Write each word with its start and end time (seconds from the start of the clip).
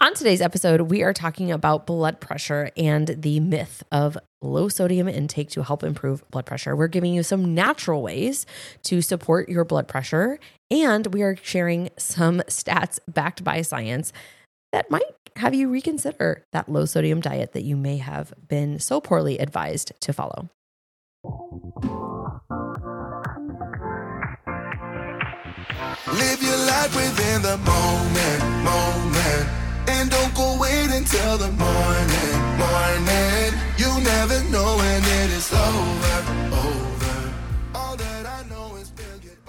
On 0.00 0.14
today's 0.14 0.40
episode, 0.40 0.82
we 0.82 1.02
are 1.02 1.12
talking 1.12 1.50
about 1.50 1.84
blood 1.84 2.20
pressure 2.20 2.70
and 2.76 3.08
the 3.08 3.40
myth 3.40 3.82
of 3.90 4.16
low 4.40 4.68
sodium 4.68 5.08
intake 5.08 5.50
to 5.50 5.64
help 5.64 5.82
improve 5.82 6.22
blood 6.30 6.46
pressure. 6.46 6.76
We're 6.76 6.86
giving 6.86 7.12
you 7.12 7.24
some 7.24 7.52
natural 7.52 8.00
ways 8.00 8.46
to 8.84 9.02
support 9.02 9.48
your 9.48 9.64
blood 9.64 9.88
pressure, 9.88 10.38
and 10.70 11.08
we 11.08 11.22
are 11.22 11.34
sharing 11.42 11.90
some 11.98 12.38
stats 12.46 13.00
backed 13.08 13.42
by 13.42 13.62
science 13.62 14.12
that 14.70 14.88
might 14.88 15.02
have 15.34 15.52
you 15.52 15.68
reconsider 15.68 16.44
that 16.52 16.68
low 16.68 16.84
sodium 16.84 17.20
diet 17.20 17.52
that 17.52 17.64
you 17.64 17.76
may 17.76 17.96
have 17.96 18.32
been 18.46 18.78
so 18.78 19.00
poorly 19.00 19.38
advised 19.38 19.90
to 20.00 20.12
follow. 20.12 20.48
Live 26.06 26.40
your 26.40 26.56
life 26.56 26.94
within 26.94 27.42
the 27.42 27.58
moment, 27.58 28.64
moment. 28.64 29.57
And 30.40 30.60
wait 30.60 30.90
until 30.90 31.36
the 31.36 31.50
morning, 31.50 32.58
morning. 32.58 33.52
You 33.76 34.00
never 34.04 34.42
know 34.50 34.76
when 34.76 35.02
it 35.02 35.30
is 35.30 35.52
over, 35.52 36.22
over. 36.54 37.32
All 37.74 37.96
that 37.96 38.24
I 38.26 38.48
know 38.48 38.76
is 38.76 38.92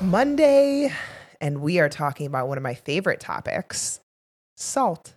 Monday, 0.02 0.92
and 1.40 1.62
we 1.62 1.80
are 1.80 1.90
talking 1.90 2.26
about 2.26 2.48
one 2.48 2.58
of 2.58 2.64
my 2.64 2.74
favorite 2.74 3.20
topics 3.20 4.00
salt. 4.58 5.14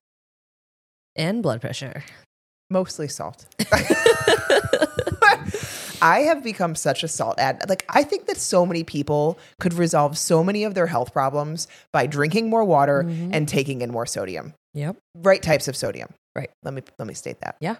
And 1.17 1.43
blood 1.43 1.61
pressure. 1.63 2.05
Mostly 2.71 3.09
salt. 3.09 3.47
I 6.03 6.21
have 6.27 6.43
become 6.43 6.75
such 6.75 7.03
a 7.03 7.09
salt 7.09 7.39
ad. 7.39 7.63
Like, 7.69 7.85
I 7.89 8.03
think 8.03 8.27
that 8.27 8.37
so 8.37 8.67
many 8.67 8.83
people 8.85 9.39
could 9.61 9.73
resolve 9.75 10.19
so 10.19 10.43
many 10.43 10.65
of 10.65 10.75
their 10.75 10.89
health 10.89 11.13
problems 11.13 11.69
by 11.93 12.07
drinking 12.07 12.51
more 12.51 12.65
water 12.65 13.05
Mhm. 13.05 13.31
and 13.33 13.49
taking 13.49 13.83
in 13.83 13.91
more 13.91 14.05
sodium. 14.07 14.53
Yep. 14.75 14.97
Right 15.17 15.43
types 15.43 15.69
of 15.69 15.77
sodium. 15.77 16.11
Right. 16.35 16.51
Let 16.63 16.75
me 16.75 16.83
let 16.99 17.07
me 17.07 17.15
state 17.15 17.41
that. 17.41 17.57
Yeah. 17.61 17.77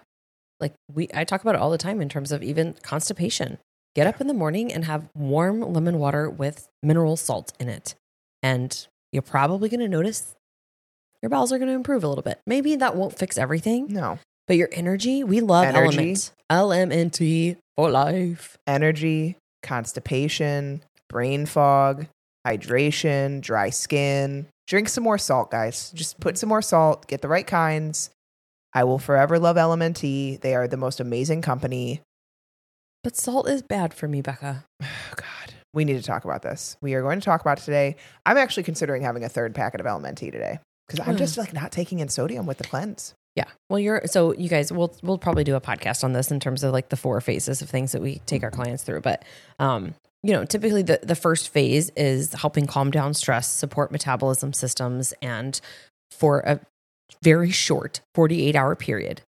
Like 0.59 0.73
we 0.93 1.07
I 1.13 1.23
talk 1.23 1.41
about 1.41 1.55
it 1.55 1.61
all 1.61 1.71
the 1.71 1.77
time 1.77 2.01
in 2.01 2.09
terms 2.09 2.31
of 2.31 2.43
even 2.43 2.73
constipation. 2.83 3.57
Get 3.95 4.07
up 4.07 4.19
in 4.21 4.27
the 4.27 4.33
morning 4.33 4.71
and 4.73 4.85
have 4.85 5.07
warm 5.15 5.61
lemon 5.61 5.99
water 5.99 6.29
with 6.29 6.67
mineral 6.81 7.15
salt 7.17 7.53
in 7.59 7.69
it. 7.69 7.95
And 8.41 8.87
you're 9.11 9.21
probably 9.21 9.69
going 9.69 9.79
to 9.81 9.87
notice 9.87 10.33
your 11.21 11.29
bowels 11.29 11.51
are 11.53 11.57
going 11.59 11.69
to 11.69 11.75
improve 11.75 12.03
a 12.03 12.07
little 12.07 12.23
bit. 12.23 12.39
Maybe 12.47 12.75
that 12.75 12.95
won't 12.95 13.17
fix 13.17 13.37
everything, 13.37 13.87
No. 13.93 14.17
but 14.47 14.57
your 14.57 14.67
energy, 14.71 15.23
we 15.23 15.39
love 15.41 15.65
Energy. 15.65 16.15
element. 16.49 16.91
LMNT 16.91 17.57
for 17.77 17.89
life. 17.91 18.57
Energy, 18.67 19.37
constipation, 19.61 20.81
brain 21.07 21.45
fog, 21.45 22.07
hydration, 22.45 23.41
dry 23.41 23.69
skin. 23.69 24.47
Drink 24.67 24.89
some 24.89 25.03
more 25.03 25.17
salt, 25.17 25.51
guys. 25.51 25.91
Just 25.91 26.19
put 26.19 26.37
some 26.37 26.49
more 26.49 26.61
salt, 26.61 27.07
get 27.07 27.21
the 27.21 27.27
right 27.27 27.45
kinds. 27.45 28.09
I 28.73 28.85
will 28.85 28.99
forever 28.99 29.37
love 29.37 29.55
LMNT. 29.55 30.41
They 30.41 30.55
are 30.55 30.67
the 30.67 30.77
most 30.77 30.99
amazing 30.99 31.41
company. 31.41 32.01
But 33.03 33.17
salt 33.17 33.49
is 33.49 33.61
bad 33.61 33.93
for 33.93 34.07
me, 34.07 34.21
Becca. 34.21 34.65
Oh, 34.83 35.15
God. 35.15 35.53
We 35.73 35.85
need 35.85 35.97
to 35.97 36.03
talk 36.03 36.23
about 36.23 36.41
this. 36.43 36.77
We 36.81 36.93
are 36.93 37.01
going 37.01 37.19
to 37.19 37.25
talk 37.25 37.41
about 37.41 37.59
it 37.59 37.63
today. 37.63 37.95
I'm 38.25 38.37
actually 38.37 38.63
considering 38.63 39.01
having 39.01 39.23
a 39.23 39.29
third 39.29 39.55
packet 39.55 39.79
of 39.79 39.87
LMNT 39.87 40.31
today 40.31 40.59
because 40.87 41.07
I'm 41.07 41.17
just 41.17 41.37
like 41.37 41.53
not 41.53 41.71
taking 41.71 41.99
in 41.99 42.09
sodium 42.09 42.45
with 42.45 42.57
the 42.59 42.63
cleanse. 42.63 43.15
Yeah. 43.35 43.45
Well, 43.69 43.79
you're 43.79 44.03
so 44.05 44.33
you 44.33 44.49
guys 44.49 44.71
we'll 44.71 44.95
we'll 45.01 45.17
probably 45.17 45.43
do 45.43 45.55
a 45.55 45.61
podcast 45.61 46.03
on 46.03 46.13
this 46.13 46.29
in 46.31 46.39
terms 46.39 46.63
of 46.63 46.71
like 46.71 46.89
the 46.89 46.97
four 46.97 47.19
phases 47.21 47.61
of 47.61 47.69
things 47.69 47.93
that 47.93 48.01
we 48.01 48.21
take 48.27 48.43
our 48.43 48.51
clients 48.51 48.83
through. 48.83 49.01
But 49.01 49.23
um, 49.57 49.95
you 50.23 50.31
know, 50.31 50.45
typically 50.45 50.81
the 50.81 50.99
the 51.03 51.15
first 51.15 51.49
phase 51.49 51.91
is 51.95 52.33
helping 52.33 52.65
calm 52.65 52.91
down 52.91 53.13
stress, 53.13 53.49
support 53.49 53.91
metabolism 53.91 54.53
systems, 54.53 55.13
and 55.21 55.59
for 56.11 56.39
a 56.41 56.59
very 57.21 57.51
short 57.51 58.01
48 58.15 58.55
hour 58.55 58.75
period, 58.75 59.21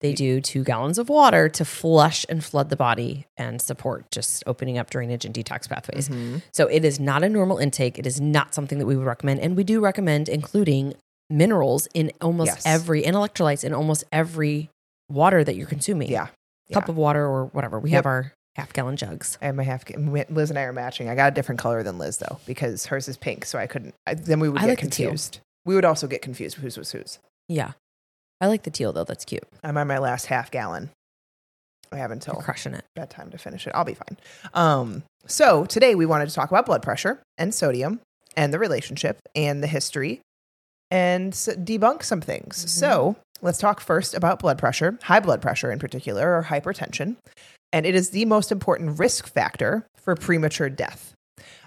they 0.00 0.14
do 0.14 0.40
two 0.40 0.64
gallons 0.64 0.98
of 0.98 1.08
water 1.08 1.48
to 1.48 1.64
flush 1.64 2.24
and 2.28 2.42
flood 2.42 2.70
the 2.70 2.76
body 2.76 3.26
and 3.36 3.60
support 3.60 4.10
just 4.10 4.42
opening 4.46 4.78
up 4.78 4.88
drainage 4.88 5.24
and 5.24 5.34
detox 5.34 5.68
pathways. 5.68 6.08
Mm-hmm. 6.08 6.38
So 6.52 6.66
it 6.68 6.84
is 6.84 6.98
not 6.98 7.22
a 7.22 7.28
normal 7.28 7.58
intake. 7.58 7.98
It 7.98 8.06
is 8.06 8.20
not 8.20 8.54
something 8.54 8.78
that 8.78 8.86
we 8.86 8.96
would 8.96 9.06
recommend. 9.06 9.40
And 9.40 9.56
we 9.56 9.64
do 9.64 9.80
recommend 9.80 10.28
including 10.28 10.94
minerals 11.28 11.86
in 11.92 12.12
almost 12.20 12.48
Yes. 12.48 12.62
every 12.66 13.04
and 13.04 13.14
electrolytes 13.14 13.62
in 13.62 13.74
almost 13.74 14.04
every 14.10 14.70
water 15.10 15.44
that 15.44 15.56
you're 15.56 15.66
consuming. 15.66 16.08
Yeah. 16.10 16.28
Cup 16.72 16.86
yeah. 16.86 16.92
of 16.92 16.96
water 16.96 17.26
or 17.26 17.46
whatever. 17.46 17.78
We 17.78 17.90
Yep. 17.90 17.98
have 17.98 18.06
our 18.06 18.32
half 18.60 18.72
gallon 18.72 18.96
jugs. 18.96 19.38
I 19.40 19.46
have 19.46 19.54
my 19.54 19.62
half. 19.62 19.84
Liz 19.88 20.50
and 20.50 20.58
I 20.58 20.62
are 20.62 20.72
matching. 20.72 21.08
I 21.08 21.14
got 21.14 21.32
a 21.32 21.34
different 21.34 21.58
color 21.58 21.82
than 21.82 21.98
Liz 21.98 22.18
though, 22.18 22.38
because 22.46 22.86
hers 22.86 23.08
is 23.08 23.16
pink. 23.16 23.44
So 23.46 23.58
I 23.58 23.66
couldn't. 23.66 23.94
I, 24.06 24.14
then 24.14 24.38
we 24.40 24.48
would 24.48 24.58
I 24.60 24.64
get 24.64 24.70
like 24.70 24.78
confused. 24.78 25.40
We 25.64 25.74
would 25.74 25.84
also 25.84 26.06
get 26.06 26.22
confused 26.22 26.56
whose 26.58 26.76
was 26.76 26.92
whose. 26.92 27.18
Yeah. 27.48 27.72
I 28.40 28.46
like 28.46 28.62
the 28.62 28.70
teal 28.70 28.92
though. 28.92 29.04
That's 29.04 29.24
cute. 29.24 29.44
I'm 29.64 29.76
on 29.76 29.86
my 29.86 29.98
last 29.98 30.26
half 30.26 30.50
gallon. 30.50 30.90
I 31.92 31.96
have 31.96 32.10
until 32.10 32.34
You're 32.34 32.42
crushing 32.42 32.74
it. 32.74 32.84
bedtime 32.94 33.30
to 33.30 33.38
finish 33.38 33.66
it. 33.66 33.72
I'll 33.74 33.84
be 33.84 33.94
fine. 33.94 34.16
Um, 34.54 35.02
so 35.26 35.64
today 35.64 35.94
we 35.94 36.06
wanted 36.06 36.28
to 36.28 36.34
talk 36.34 36.50
about 36.50 36.64
blood 36.66 36.82
pressure 36.82 37.20
and 37.36 37.52
sodium 37.52 38.00
and 38.36 38.54
the 38.54 38.58
relationship 38.58 39.18
and 39.34 39.62
the 39.62 39.66
history 39.66 40.20
and 40.90 41.32
debunk 41.32 42.02
some 42.04 42.20
things. 42.20 42.64
Mhm. 42.64 42.68
So 42.68 43.16
let's 43.42 43.58
talk 43.58 43.80
first 43.80 44.14
about 44.14 44.38
blood 44.38 44.56
pressure, 44.58 44.98
high 45.02 45.20
blood 45.20 45.42
pressure 45.42 45.72
in 45.72 45.78
particular, 45.78 46.36
or 46.36 46.44
hypertension. 46.44 47.16
And 47.72 47.86
it 47.86 47.94
is 47.94 48.10
the 48.10 48.24
most 48.24 48.50
important 48.50 48.98
risk 48.98 49.26
factor 49.26 49.86
for 49.96 50.14
premature 50.14 50.68
death, 50.68 51.14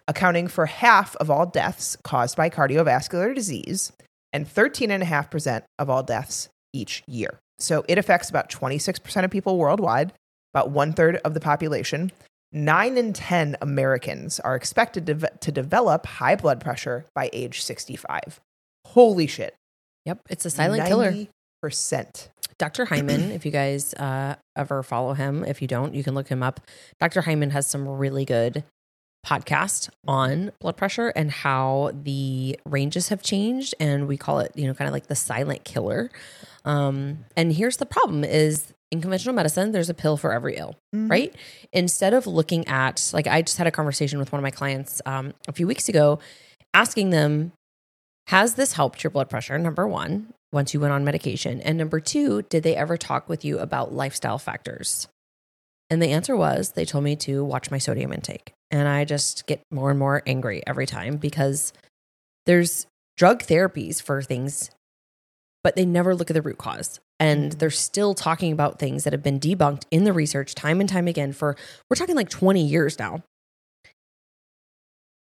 accounting 0.08 0.48
for 0.48 0.66
half 0.66 1.16
of 1.18 1.30
all 1.30 1.46
deaths 1.46 1.98
caused 2.04 2.36
by 2.36 2.50
cardiovascular 2.50 3.34
disease 3.34 3.92
and 4.34 4.48
13.5% 4.48 5.64
of 5.80 5.90
all 5.90 6.04
deaths 6.04 6.50
each 6.74 7.04
year. 7.08 7.40
So 7.60 7.86
it 7.88 7.98
affects 7.98 8.30
about 8.30 8.50
26% 8.50 9.24
of 9.24 9.32
people 9.32 9.58
worldwide, 9.58 10.12
about 10.54 10.72
one 10.72 10.92
third 10.94 11.18
of 11.24 11.34
the 11.34 11.40
population. 11.40 12.12
Nine 12.52 12.98
in 12.98 13.14
10 13.14 13.58
Americans 13.62 14.40
are 14.40 14.56
expected 14.56 15.06
to, 15.08 15.16
to 15.40 15.52
develop 15.52 16.06
high 16.06 16.36
blood 16.36 16.60
pressure 16.60 17.06
by 17.16 17.30
age 17.32 17.62
65. 17.62 18.40
Holy 18.88 19.28
shit. 19.28 19.56
Yep. 20.06 20.20
It's 20.30 20.46
a 20.46 20.50
silent 20.50 20.86
killer. 20.88 21.28
Percent. 21.62 22.30
Dr. 22.60 22.86
Hyman, 22.86 23.32
if 23.32 23.46
you 23.46 23.52
guys 23.52 23.94
uh, 23.96 24.36
ever 24.56 24.84
follow 24.84 25.14
him, 25.14 25.44
if 25.46 25.62
you 25.62 25.68
don't, 25.68 25.94
you 25.94 26.04
can 26.04 26.14
look 26.16 26.28
him 26.28 26.42
up. 26.44 26.60
Dr. 27.00 27.22
Hyman 27.22 27.50
has 27.52 27.68
some 27.68 27.88
really 27.88 28.26
good 28.26 28.64
podcast 29.26 29.90
on 30.06 30.52
blood 30.60 30.76
pressure 30.76 31.08
and 31.16 31.32
how 31.32 31.92
the 31.94 32.60
ranges 32.66 33.08
have 33.10 33.22
changed 33.24 33.74
and 33.80 34.08
we 34.08 34.18
call 34.18 34.40
it, 34.40 34.52
you 34.56 34.68
know, 34.68 34.74
kind 34.74 34.88
of 34.88 34.94
like 34.94 35.08
the 35.08 35.16
silent 35.16 35.64
killer. 35.64 36.10
Um, 36.66 37.20
and 37.38 37.54
here's 37.54 37.78
the 37.78 37.86
problem 37.86 38.24
is 38.26 38.74
in 38.92 39.00
conventional 39.02 39.34
medicine, 39.34 39.72
there's 39.72 39.90
a 39.90 39.94
pill 39.94 40.18
for 40.18 40.34
every 40.34 40.56
ill, 40.58 40.76
Mhm. 40.94 41.10
right? 41.10 41.34
Instead 41.72 42.14
of 42.14 42.28
looking 42.28 42.68
at, 42.68 43.10
like, 43.14 43.26
I 43.26 43.42
just 43.42 43.58
had 43.58 43.66
a 43.66 43.72
conversation 43.72 44.20
with 44.20 44.32
one 44.32 44.40
of 44.40 44.44
my 44.44 44.52
clients 44.52 45.02
um, 45.06 45.34
a 45.48 45.52
few 45.54 45.66
weeks 45.68 45.88
ago, 45.90 46.20
asking 46.74 47.10
them, 47.12 47.54
has 48.28 48.56
this 48.56 48.74
helped 48.74 49.04
your 49.04 49.12
blood 49.12 49.30
pressure? 49.30 49.58
Number 49.58 49.88
one, 49.88 50.34
once 50.54 50.74
you 50.74 50.80
went 50.80 50.94
on 50.94 51.04
medication. 51.04 51.60
And 51.62 51.78
number 51.78 52.00
two, 52.00 52.44
did 52.44 52.64
they 52.64 52.76
ever 52.76 52.96
talk 52.96 53.28
with 53.28 53.44
you 53.44 53.60
about 53.60 53.94
lifestyle 53.94 54.38
factors? 54.38 55.08
And 55.90 56.02
the 56.02 56.12
answer 56.12 56.36
was 56.36 56.72
they 56.72 56.86
told 56.86 57.04
me 57.04 57.16
to 57.18 57.44
watch 57.44 57.72
my 57.72 57.78
sodium 57.78 58.14
intake. 58.14 58.54
And 58.72 58.88
I 58.88 59.06
just 59.06 59.46
get 59.48 59.62
more 59.72 59.90
and 59.90 60.00
more 60.00 60.24
angry 60.26 60.64
every 60.66 60.86
time 60.86 61.18
because 61.18 61.74
there's 62.46 62.88
drug 63.18 63.44
therapies 63.44 64.02
for 64.02 64.22
things, 64.22 64.72
but 65.64 65.76
they 65.76 65.86
never 65.86 66.16
look 66.16 66.30
at 66.30 66.34
the 66.34 66.42
root 66.42 66.58
cause. 66.58 67.00
And 67.20 67.52
mm-hmm. 67.52 67.58
they're 67.60 67.70
still 67.70 68.14
talking 68.14 68.52
about 68.52 68.80
things 68.80 69.04
that 69.04 69.14
have 69.14 69.24
been 69.24 69.40
debunked 69.40 69.84
in 69.92 70.04
the 70.04 70.14
research 70.14 70.56
time 70.56 70.80
and 70.80 70.90
time 70.90 71.08
again 71.08 71.34
for, 71.34 71.56
we're 71.90 71.96
talking 71.96 72.16
like 72.16 72.30
20 72.30 72.66
years 72.66 72.98
now. 72.98 73.24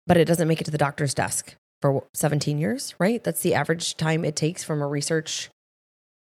But 0.07 0.17
it 0.17 0.27
doesn't 0.27 0.49
make 0.49 0.61
it 0.61 0.65
to 0.65 0.71
the 0.71 0.79
doctor's 0.79 1.15
desk 1.15 1.55
for 1.83 2.05
17 2.15 2.59
years, 2.59 2.95
right? 2.99 3.23
That's 3.23 3.43
the 3.43 3.55
average 3.55 3.97
time 3.97 4.25
it 4.25 4.37
takes 4.37 4.65
from 4.65 4.81
a 4.81 4.87
research 4.87 5.51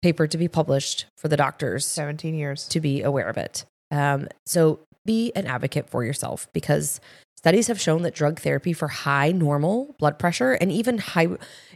paper 0.02 0.26
to 0.26 0.38
be 0.38 0.48
published 0.48 1.06
for 1.18 1.28
the 1.28 1.38
doctors 1.38 1.86
17 1.86 2.34
years. 2.34 2.68
to 2.70 2.80
be 2.80 3.04
aware 3.04 3.28
of 3.28 3.38
it. 3.38 3.66
Um, 3.92 4.28
so 4.46 4.80
be 5.06 5.32
an 5.36 5.46
advocate 5.46 5.90
for 5.90 6.04
yourself 6.04 6.48
because 6.54 7.00
studies 7.38 7.68
have 7.68 7.80
shown 7.80 8.02
that 8.04 8.16
drug 8.16 8.40
therapy 8.40 8.74
for 8.74 8.88
high 8.88 9.32
normal 9.32 9.96
blood 10.00 10.18
pressure 10.18 10.54
and 10.54 10.72
even 10.72 10.98
high, 10.98 11.28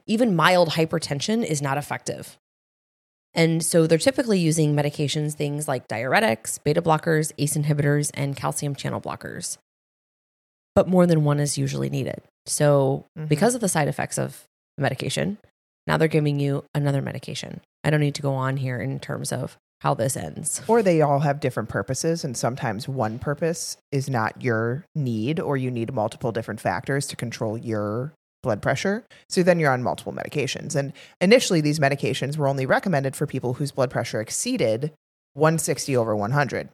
even 0.06 0.36
mild 0.36 0.70
hypertension 0.70 1.44
is 1.44 1.62
not 1.62 1.78
effective. 1.78 2.38
And 3.34 3.64
so 3.64 3.86
they're 3.86 3.98
typically 3.98 4.40
using 4.40 4.76
medications, 4.76 5.34
things 5.34 5.68
like 5.68 5.88
diuretics, 5.88 6.58
beta 6.64 6.82
blockers, 6.82 7.32
ACE 7.38 7.56
inhibitors, 7.56 8.10
and 8.14 8.36
calcium 8.36 8.74
channel 8.74 9.00
blockers. 9.00 9.58
But 10.74 10.88
more 10.88 11.06
than 11.06 11.24
one 11.24 11.40
is 11.40 11.58
usually 11.58 11.90
needed. 11.90 12.22
So, 12.48 13.06
Mhm. 13.18 13.28
because 13.28 13.56
of 13.56 13.62
the 13.62 13.70
side 13.70 13.88
effects 13.88 14.18
of 14.18 14.44
the 14.78 14.82
medication, 14.82 15.38
now 15.86 15.98
they're 15.98 16.08
giving 16.08 16.40
you 16.40 16.64
another 16.74 17.02
medication. 17.02 17.62
I 17.84 17.90
don't 17.90 18.00
need 18.00 18.16
to 18.16 18.22
go 18.22 18.34
on 18.34 18.58
here 18.58 18.80
in 18.80 19.00
terms 19.00 19.32
of 19.32 19.58
how 19.82 19.94
this 19.94 20.18
ends. 20.18 20.62
Or 20.68 20.82
they 20.82 21.02
all 21.02 21.20
have 21.20 21.40
different 21.40 21.70
purposes, 21.70 22.24
and 22.24 22.36
sometimes 22.36 22.90
one 22.90 23.20
purpose 23.20 23.78
is 23.92 24.10
not 24.10 24.42
your 24.42 24.86
need, 24.96 25.40
or 25.40 25.56
you 25.56 25.70
need 25.70 25.94
multiple 25.94 26.32
different 26.32 26.60
factors 26.60 27.06
to 27.08 27.16
control 27.16 27.58
your 27.58 28.14
blood 28.44 28.62
pressure. 28.62 29.04
So 29.30 29.44
then 29.44 29.60
you're 29.60 29.72
on 29.72 29.84
multiple 29.84 30.14
medications. 30.14 30.76
And 30.76 30.94
initially, 31.22 31.62
these 31.62 31.80
medications 31.80 32.38
were 32.38 32.48
only 32.48 32.66
recommended 32.66 33.16
for 33.16 33.28
people 33.28 33.56
whose 33.56 33.72
blood 33.72 33.92
pressure 33.92 34.20
exceeded 34.20 34.94
160 35.34 35.96
over 35.96 36.16
100. 36.16 36.70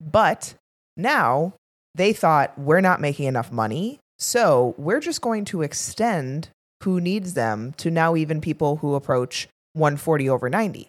But 0.00 0.54
now 0.96 1.54
they 1.94 2.12
thought 2.12 2.58
we're 2.58 2.80
not 2.80 3.00
making 3.00 3.26
enough 3.26 3.52
money. 3.52 3.98
So 4.18 4.74
we're 4.78 5.00
just 5.00 5.20
going 5.20 5.44
to 5.46 5.62
extend 5.62 6.50
who 6.82 7.00
needs 7.00 7.34
them 7.34 7.72
to 7.78 7.90
now 7.90 8.16
even 8.16 8.40
people 8.40 8.76
who 8.76 8.94
approach 8.94 9.48
140 9.74 10.28
over 10.28 10.48
90 10.48 10.88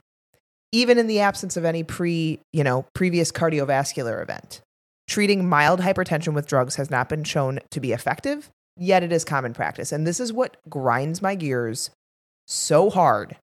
even 0.72 0.98
in 0.98 1.08
the 1.08 1.20
absence 1.20 1.58
of 1.58 1.66
any 1.66 1.84
pre, 1.84 2.40
you 2.54 2.64
know, 2.64 2.86
previous 2.94 3.32
cardiovascular 3.32 4.22
event. 4.22 4.62
Treating 5.08 5.48
mild 5.48 5.82
hypertension 5.82 6.34
with 6.34 6.48
drugs 6.48 6.76
has 6.76 6.92
not 6.92 7.10
been 7.10 7.24
shown 7.24 7.60
to 7.72 7.80
be 7.80 7.92
effective, 7.92 8.50
yet 8.78 9.04
it 9.04 9.12
is 9.12 9.26
common 9.26 9.54
practice. 9.54 9.92
And 9.92 10.06
this 10.06 10.20
is 10.20 10.32
what 10.32 10.58
grinds 10.70 11.22
my 11.22 11.36
gears 11.36 11.90
so 12.48 12.90
hard 12.90 13.36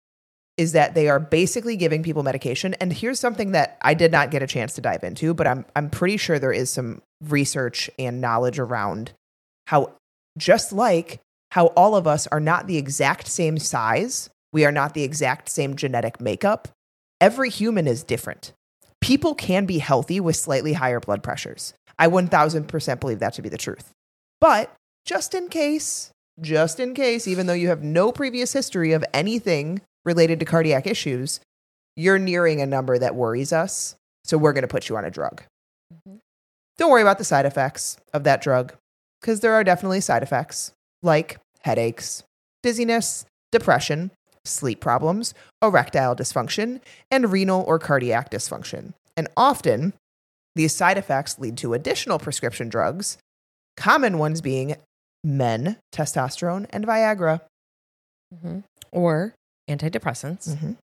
is 0.57 0.73
that 0.73 0.95
they 0.95 1.09
are 1.09 1.21
basically 1.21 1.77
giving 1.77 2.03
people 2.03 2.23
medication. 2.23 2.75
And 2.75 2.93
here's 2.93 3.21
something 3.21 3.53
that 3.53 3.77
I 3.83 3.95
did 3.95 4.11
not 4.13 4.31
get 4.31 4.43
a 4.43 4.47
chance 4.47 4.75
to 4.75 4.81
dive 4.81 5.03
into, 5.03 5.35
but 5.35 5.47
I'm 5.47 5.65
I'm 5.75 5.91
pretty 5.91 6.17
sure 6.17 6.39
there 6.39 6.53
is 6.53 6.71
some 6.71 7.03
research 7.25 7.91
and 7.99 8.21
knowledge 8.21 8.59
around 8.59 9.13
how 9.67 9.93
just 10.39 10.73
like 10.73 11.21
how 11.51 11.67
all 11.69 11.95
of 11.95 12.07
us 12.07 12.27
are 12.29 12.41
not 12.41 12.67
the 12.67 12.77
exact 12.77 13.27
same 13.27 13.59
size, 13.59 14.31
we 14.53 14.65
are 14.65 14.73
not 14.73 14.95
the 14.95 15.03
exact 15.03 15.49
same 15.49 15.77
genetic 15.77 16.21
makeup, 16.21 16.69
every 17.21 17.51
human 17.51 17.87
is 17.87 18.03
different. 18.03 18.53
People 19.01 19.35
can 19.35 19.67
be 19.67 19.79
healthy 19.79 20.21
with 20.21 20.37
slightly 20.37 20.75
higher 20.75 21.01
blood 21.01 21.23
pressures. 21.23 21.75
I 21.99 22.09
1000% 22.09 23.01
believe 23.01 23.21
that 23.21 23.35
to 23.35 23.43
be 23.43 23.49
the 23.49 23.57
truth. 23.57 23.93
But 24.41 24.75
just 25.05 25.35
in 25.35 25.49
case, 25.49 26.11
just 26.41 26.81
in 26.81 26.93
case, 26.95 27.27
even 27.27 27.47
though 27.47 27.55
you 27.55 27.69
have 27.69 27.83
no 27.83 28.13
previous 28.13 28.53
history 28.53 28.93
of 28.93 29.05
anything 29.15 29.81
related 30.05 30.41
to 30.41 30.47
cardiac 30.47 30.87
issues, 30.87 31.41
you're 31.95 32.19
nearing 32.19 32.61
a 32.61 32.67
number 32.67 32.99
that 32.99 33.15
worries 33.15 33.53
us. 33.53 33.97
So 34.25 34.37
we're 34.37 34.53
going 34.53 34.63
to 34.63 34.69
put 34.69 34.89
you 34.89 34.97
on 34.97 35.05
a 35.05 35.11
drug. 35.11 35.43
Mhm. 35.95 36.19
Don't 36.77 36.91
worry 36.91 37.03
about 37.03 37.19
the 37.19 37.25
side 37.25 37.47
effects 37.47 37.97
of 38.13 38.25
that 38.25 38.43
drug 38.43 38.75
because 39.27 39.41
there 39.41 39.55
are 39.55 39.65
definitely 39.65 40.01
side 40.01 40.23
effects 40.23 40.71
like 41.03 41.39
headaches, 41.63 42.23
dizziness, 42.63 43.27
depression, 43.51 44.13
sleep 44.45 44.81
problems, 44.81 45.35
erectile 45.61 46.15
dysfunction, 46.15 46.81
and 47.11 47.33
renal 47.33 47.65
or 47.67 47.81
cardiac 47.81 48.31
dysfunction. 48.31 48.93
And 49.17 49.27
often, 49.37 49.95
these 50.55 50.73
side 50.73 50.97
effects 50.97 51.41
lead 51.41 51.57
to 51.57 51.75
additional 51.75 52.21
prescription 52.21 52.69
drugs, 52.69 53.19
common 53.77 54.19
ones 54.19 54.41
being 54.41 54.77
men, 55.25 55.77
testosterone, 55.93 56.67
and 56.71 56.87
Viagra. 56.87 57.41
Mhm. 58.33 58.63
Or 58.93 59.35
antidepressants, 59.69 60.51
Mhm. 60.51 60.77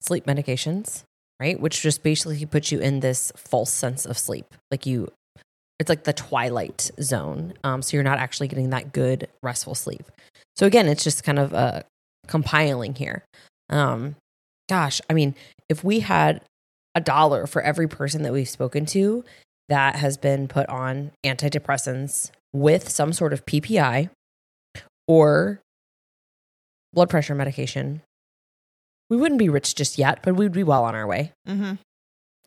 sleep 0.00 0.26
medications, 0.26 1.02
right? 1.40 1.58
Which 1.58 1.82
just 1.82 2.04
basically 2.04 2.46
puts 2.46 2.70
you 2.70 2.78
in 2.78 3.00
this 3.00 3.32
false 3.36 3.72
sense 3.72 4.06
of 4.06 4.16
sleep. 4.16 4.54
Like 4.70 4.86
you, 4.86 5.08
it's 5.78 5.88
like 5.88 6.04
the 6.04 6.12
twilight 6.12 6.90
zone. 7.00 7.54
Um, 7.64 7.82
so 7.82 7.96
you're 7.96 8.04
not 8.04 8.18
actually 8.18 8.48
getting 8.48 8.70
that 8.70 8.92
good 8.92 9.28
restful 9.42 9.74
sleep. 9.74 10.04
So 10.56 10.66
again, 10.66 10.88
it's 10.88 11.04
just 11.04 11.22
kind 11.22 11.38
of 11.38 11.54
uh, 11.54 11.82
compiling 12.26 12.94
here. 12.94 13.24
Um, 13.70 14.16
gosh, 14.68 15.00
I 15.08 15.14
mean, 15.14 15.34
if 15.68 15.84
we 15.84 16.00
had 16.00 16.42
a 16.94 17.00
dollar 17.00 17.46
for 17.46 17.62
every 17.62 17.86
person 17.86 18.22
that 18.22 18.32
we've 18.32 18.48
spoken 18.48 18.86
to 18.86 19.24
that 19.68 19.96
has 19.96 20.16
been 20.16 20.48
put 20.48 20.68
on 20.68 21.12
antidepressants 21.24 22.30
with 22.52 22.88
some 22.88 23.12
sort 23.12 23.32
of 23.32 23.44
PPI 23.46 24.10
or 25.06 25.60
blood 26.92 27.10
pressure 27.10 27.34
medication, 27.34 28.02
we 29.10 29.16
wouldn't 29.16 29.38
be 29.38 29.48
rich 29.48 29.74
just 29.74 29.98
yet, 29.98 30.20
but 30.22 30.34
we'd 30.34 30.52
be 30.52 30.64
well 30.64 30.84
on 30.84 30.94
our 30.94 31.06
way. 31.06 31.32
Mm-hmm. 31.46 31.74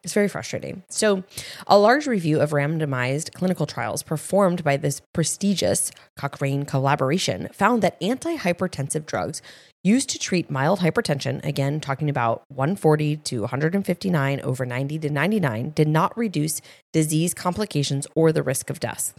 It's 0.03 0.13
very 0.13 0.27
frustrating. 0.27 0.81
So, 0.89 1.23
a 1.67 1.77
large 1.77 2.07
review 2.07 2.41
of 2.41 2.51
randomized 2.51 3.33
clinical 3.33 3.67
trials 3.67 4.01
performed 4.01 4.63
by 4.63 4.77
this 4.77 4.99
prestigious 5.13 5.91
Cochrane 6.17 6.65
collaboration 6.65 7.49
found 7.53 7.83
that 7.83 8.01
antihypertensive 8.01 9.05
drugs 9.05 9.43
used 9.83 10.09
to 10.09 10.19
treat 10.19 10.49
mild 10.49 10.79
hypertension, 10.79 11.43
again, 11.45 11.79
talking 11.79 12.09
about 12.09 12.43
140 12.49 13.17
to 13.17 13.41
159 13.41 14.41
over 14.41 14.65
90 14.65 14.99
to 14.99 15.09
99, 15.09 15.69
did 15.71 15.87
not 15.87 16.17
reduce 16.17 16.61
disease 16.91 17.35
complications 17.35 18.07
or 18.15 18.31
the 18.31 18.43
risk 18.43 18.71
of 18.71 18.79
death. 18.79 19.13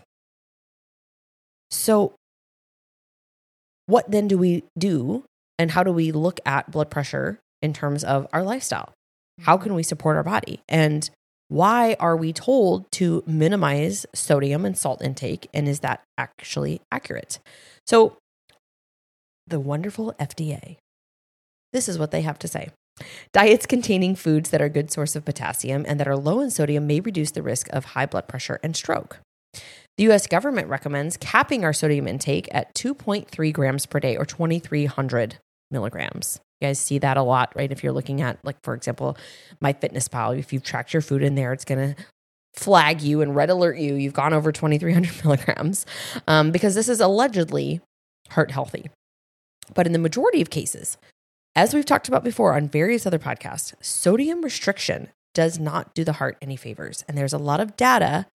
So, 1.70 2.16
what 3.86 4.10
then 4.10 4.26
do 4.26 4.36
we 4.36 4.64
do 4.76 5.24
and 5.58 5.70
how 5.70 5.84
do 5.84 5.92
we 5.92 6.10
look 6.10 6.40
at 6.44 6.70
blood 6.72 6.90
pressure 6.90 7.38
in 7.60 7.72
terms 7.72 8.02
of 8.02 8.26
our 8.32 8.42
lifestyle? 8.42 8.92
How 9.42 9.56
can 9.56 9.74
we 9.74 9.82
support 9.82 10.16
our 10.16 10.22
body? 10.22 10.60
And 10.68 11.08
why 11.48 11.96
are 12.00 12.16
we 12.16 12.32
told 12.32 12.90
to 12.92 13.22
minimize 13.26 14.06
sodium 14.14 14.64
and 14.64 14.76
salt 14.76 15.02
intake? 15.02 15.48
And 15.52 15.68
is 15.68 15.80
that 15.80 16.02
actually 16.16 16.80
accurate? 16.90 17.38
So, 17.86 18.16
the 19.46 19.60
wonderful 19.60 20.14
FDA, 20.20 20.76
this 21.72 21.88
is 21.88 21.98
what 21.98 22.10
they 22.10 22.22
have 22.22 22.38
to 22.38 22.48
say. 22.48 22.70
Diets 23.32 23.66
containing 23.66 24.14
foods 24.14 24.50
that 24.50 24.62
are 24.62 24.66
a 24.66 24.70
good 24.70 24.90
source 24.90 25.16
of 25.16 25.24
potassium 25.24 25.84
and 25.88 25.98
that 25.98 26.08
are 26.08 26.16
low 26.16 26.40
in 26.40 26.50
sodium 26.50 26.86
may 26.86 27.00
reduce 27.00 27.32
the 27.32 27.42
risk 27.42 27.68
of 27.72 27.86
high 27.86 28.06
blood 28.06 28.28
pressure 28.28 28.60
and 28.62 28.76
stroke. 28.76 29.18
The 29.98 30.10
US 30.10 30.26
government 30.26 30.68
recommends 30.68 31.16
capping 31.16 31.64
our 31.64 31.72
sodium 31.72 32.06
intake 32.06 32.48
at 32.52 32.74
2.3 32.74 33.52
grams 33.52 33.86
per 33.86 34.00
day 34.00 34.16
or 34.16 34.24
2,300 34.24 35.38
milligrams. 35.72 36.40
You 36.60 36.68
guys 36.68 36.78
see 36.78 36.98
that 36.98 37.16
a 37.16 37.22
lot, 37.22 37.52
right? 37.56 37.72
If 37.72 37.82
you're 37.82 37.92
looking 37.92 38.20
at, 38.20 38.38
like, 38.44 38.56
for 38.62 38.74
example, 38.74 39.16
MyFitnessPal, 39.62 40.38
if 40.38 40.52
you've 40.52 40.62
tracked 40.62 40.92
your 40.92 41.02
food 41.02 41.22
in 41.22 41.34
there, 41.34 41.52
it's 41.52 41.64
going 41.64 41.94
to 41.94 42.02
flag 42.54 43.00
you 43.00 43.20
and 43.20 43.34
red 43.34 43.50
alert 43.50 43.78
you. 43.78 43.94
You've 43.94 44.12
gone 44.12 44.32
over 44.32 44.52
2,300 44.52 45.24
milligrams 45.24 45.86
um, 46.28 46.52
because 46.52 46.74
this 46.74 46.88
is 46.88 47.00
allegedly 47.00 47.80
heart 48.30 48.50
healthy. 48.50 48.90
But 49.74 49.86
in 49.86 49.92
the 49.92 49.98
majority 49.98 50.40
of 50.40 50.50
cases, 50.50 50.98
as 51.54 51.74
we've 51.74 51.84
talked 51.84 52.08
about 52.08 52.24
before 52.24 52.54
on 52.54 52.68
various 52.68 53.06
other 53.06 53.18
podcasts, 53.18 53.74
sodium 53.80 54.42
restriction 54.42 55.08
does 55.34 55.58
not 55.58 55.94
do 55.94 56.04
the 56.04 56.14
heart 56.14 56.36
any 56.42 56.56
favors. 56.56 57.04
And 57.08 57.16
there's 57.16 57.32
a 57.32 57.38
lot 57.38 57.60
of 57.60 57.76
data 57.76 58.26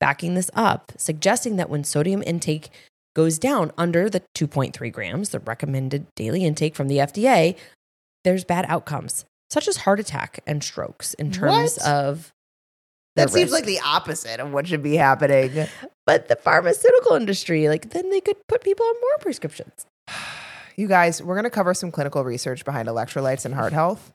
backing 0.00 0.34
this 0.34 0.50
up, 0.54 0.92
suggesting 0.96 1.56
that 1.56 1.70
when 1.70 1.84
sodium 1.84 2.22
intake 2.24 2.70
goes 3.18 3.36
down 3.36 3.72
under 3.76 4.08
the 4.08 4.22
2.3 4.36 4.92
grams, 4.92 5.30
the 5.30 5.40
recommended 5.40 6.06
daily 6.14 6.44
intake 6.44 6.76
from 6.76 6.86
the 6.86 6.98
FDA, 6.98 7.56
there's 8.22 8.44
bad 8.44 8.64
outcomes, 8.68 9.24
such 9.50 9.66
as 9.66 9.78
heart 9.78 9.98
attack 9.98 10.38
and 10.46 10.62
strokes 10.62 11.14
in 11.14 11.32
terms 11.32 11.78
What? 11.78 11.88
of 11.88 12.32
That 13.16 13.30
seems 13.30 13.50
risk. 13.50 13.54
like 13.54 13.64
the 13.64 13.80
opposite 13.84 14.38
of 14.38 14.52
what 14.52 14.68
should 14.68 14.84
be 14.84 14.94
happening. 14.94 15.66
But 16.06 16.28
the 16.28 16.36
pharmaceutical 16.36 17.16
industry, 17.16 17.68
like, 17.68 17.90
then 17.90 18.08
they 18.08 18.20
could 18.20 18.36
put 18.46 18.62
people 18.62 18.86
on 18.86 18.94
more 19.00 19.18
prescriptions. 19.20 19.84
You 20.76 20.86
guys, 20.86 21.20
we're 21.20 21.34
going 21.34 21.42
to 21.42 21.50
cover 21.50 21.74
some 21.74 21.90
clinical 21.90 22.22
research 22.22 22.64
behind 22.64 22.86
electrolytes 22.86 23.44
and 23.44 23.52
heart 23.52 23.72
health. 23.72 24.12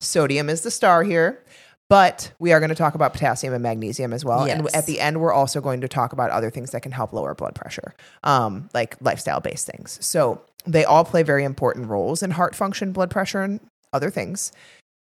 Sodium 0.00 0.48
is 0.48 0.60
the 0.62 0.70
star 0.70 1.02
here, 1.02 1.42
but 1.90 2.32
we 2.38 2.52
are 2.52 2.60
going 2.60 2.70
to 2.70 2.76
talk 2.76 2.94
about 2.94 3.12
potassium 3.12 3.52
and 3.52 3.62
magnesium 3.64 4.12
as 4.12 4.24
well. 4.24 4.44
And 4.44 4.72
at 4.74 4.86
the 4.86 5.00
end, 5.00 5.20
we're 5.20 5.32
also 5.32 5.60
going 5.60 5.80
to 5.80 5.88
talk 5.88 6.12
about 6.12 6.30
other 6.30 6.48
things 6.48 6.70
that 6.70 6.82
can 6.82 6.92
help 6.92 7.12
lower 7.12 7.34
blood 7.34 7.56
pressure, 7.56 7.94
um, 8.22 8.70
like 8.72 8.96
lifestyle 9.00 9.40
based 9.40 9.66
things. 9.66 9.98
So 10.00 10.40
they 10.64 10.84
all 10.84 11.04
play 11.04 11.24
very 11.24 11.42
important 11.42 11.88
roles 11.88 12.22
in 12.22 12.30
heart 12.30 12.54
function, 12.54 12.92
blood 12.92 13.10
pressure, 13.10 13.42
and 13.42 13.58
other 13.92 14.08
things. 14.08 14.52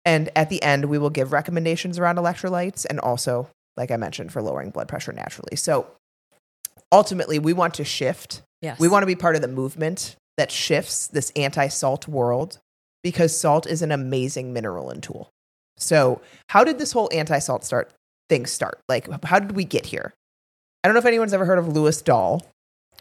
And 0.05 0.29
at 0.33 0.49
the 0.49 0.63
end, 0.63 0.85
we 0.85 0.97
will 0.97 1.09
give 1.09 1.33
recommendations 1.33 1.99
around 1.99 2.15
electrolytes 2.15 2.85
and 2.89 3.01
also, 3.01 3.49
like 3.75 3.91
I 3.91 3.97
mentioned, 3.97 4.31
for 4.31 4.41
lowering 4.41 4.69
blood 4.69 4.87
pressure 4.87 5.11
naturally. 5.11 5.57
So 5.57 5.87
ultimately, 6.89 7.37
we 7.37 7.51
want 7.51 7.73
to 7.75 7.83
shift 7.83 8.41
Yes. 8.61 8.79
we 8.79 8.87
want 8.87 9.03
to 9.03 9.07
be 9.07 9.15
part 9.15 9.35
of 9.35 9.41
the 9.41 9.47
movement 9.47 10.15
that 10.37 10.51
shifts 10.51 11.07
this 11.07 11.31
anti 11.35 11.67
salt 11.67 12.07
world 12.07 12.59
because 13.03 13.37
salt 13.37 13.67
is 13.67 13.81
an 13.81 13.91
amazing 13.91 14.53
mineral 14.53 14.89
and 14.89 15.03
tool. 15.03 15.29
So, 15.77 16.21
how 16.49 16.63
did 16.63 16.79
this 16.79 16.91
whole 16.91 17.09
anti 17.13 17.39
salt 17.39 17.63
start 17.63 17.91
thing 18.29 18.45
start? 18.45 18.79
Like, 18.89 19.07
how 19.23 19.39
did 19.39 19.55
we 19.55 19.63
get 19.63 19.87
here? 19.87 20.13
I 20.83 20.87
don't 20.87 20.95
know 20.95 20.99
if 20.99 21.05
anyone's 21.05 21.33
ever 21.33 21.45
heard 21.45 21.59
of 21.59 21.67
Lewis 21.67 22.01
Dahl. 22.01 22.45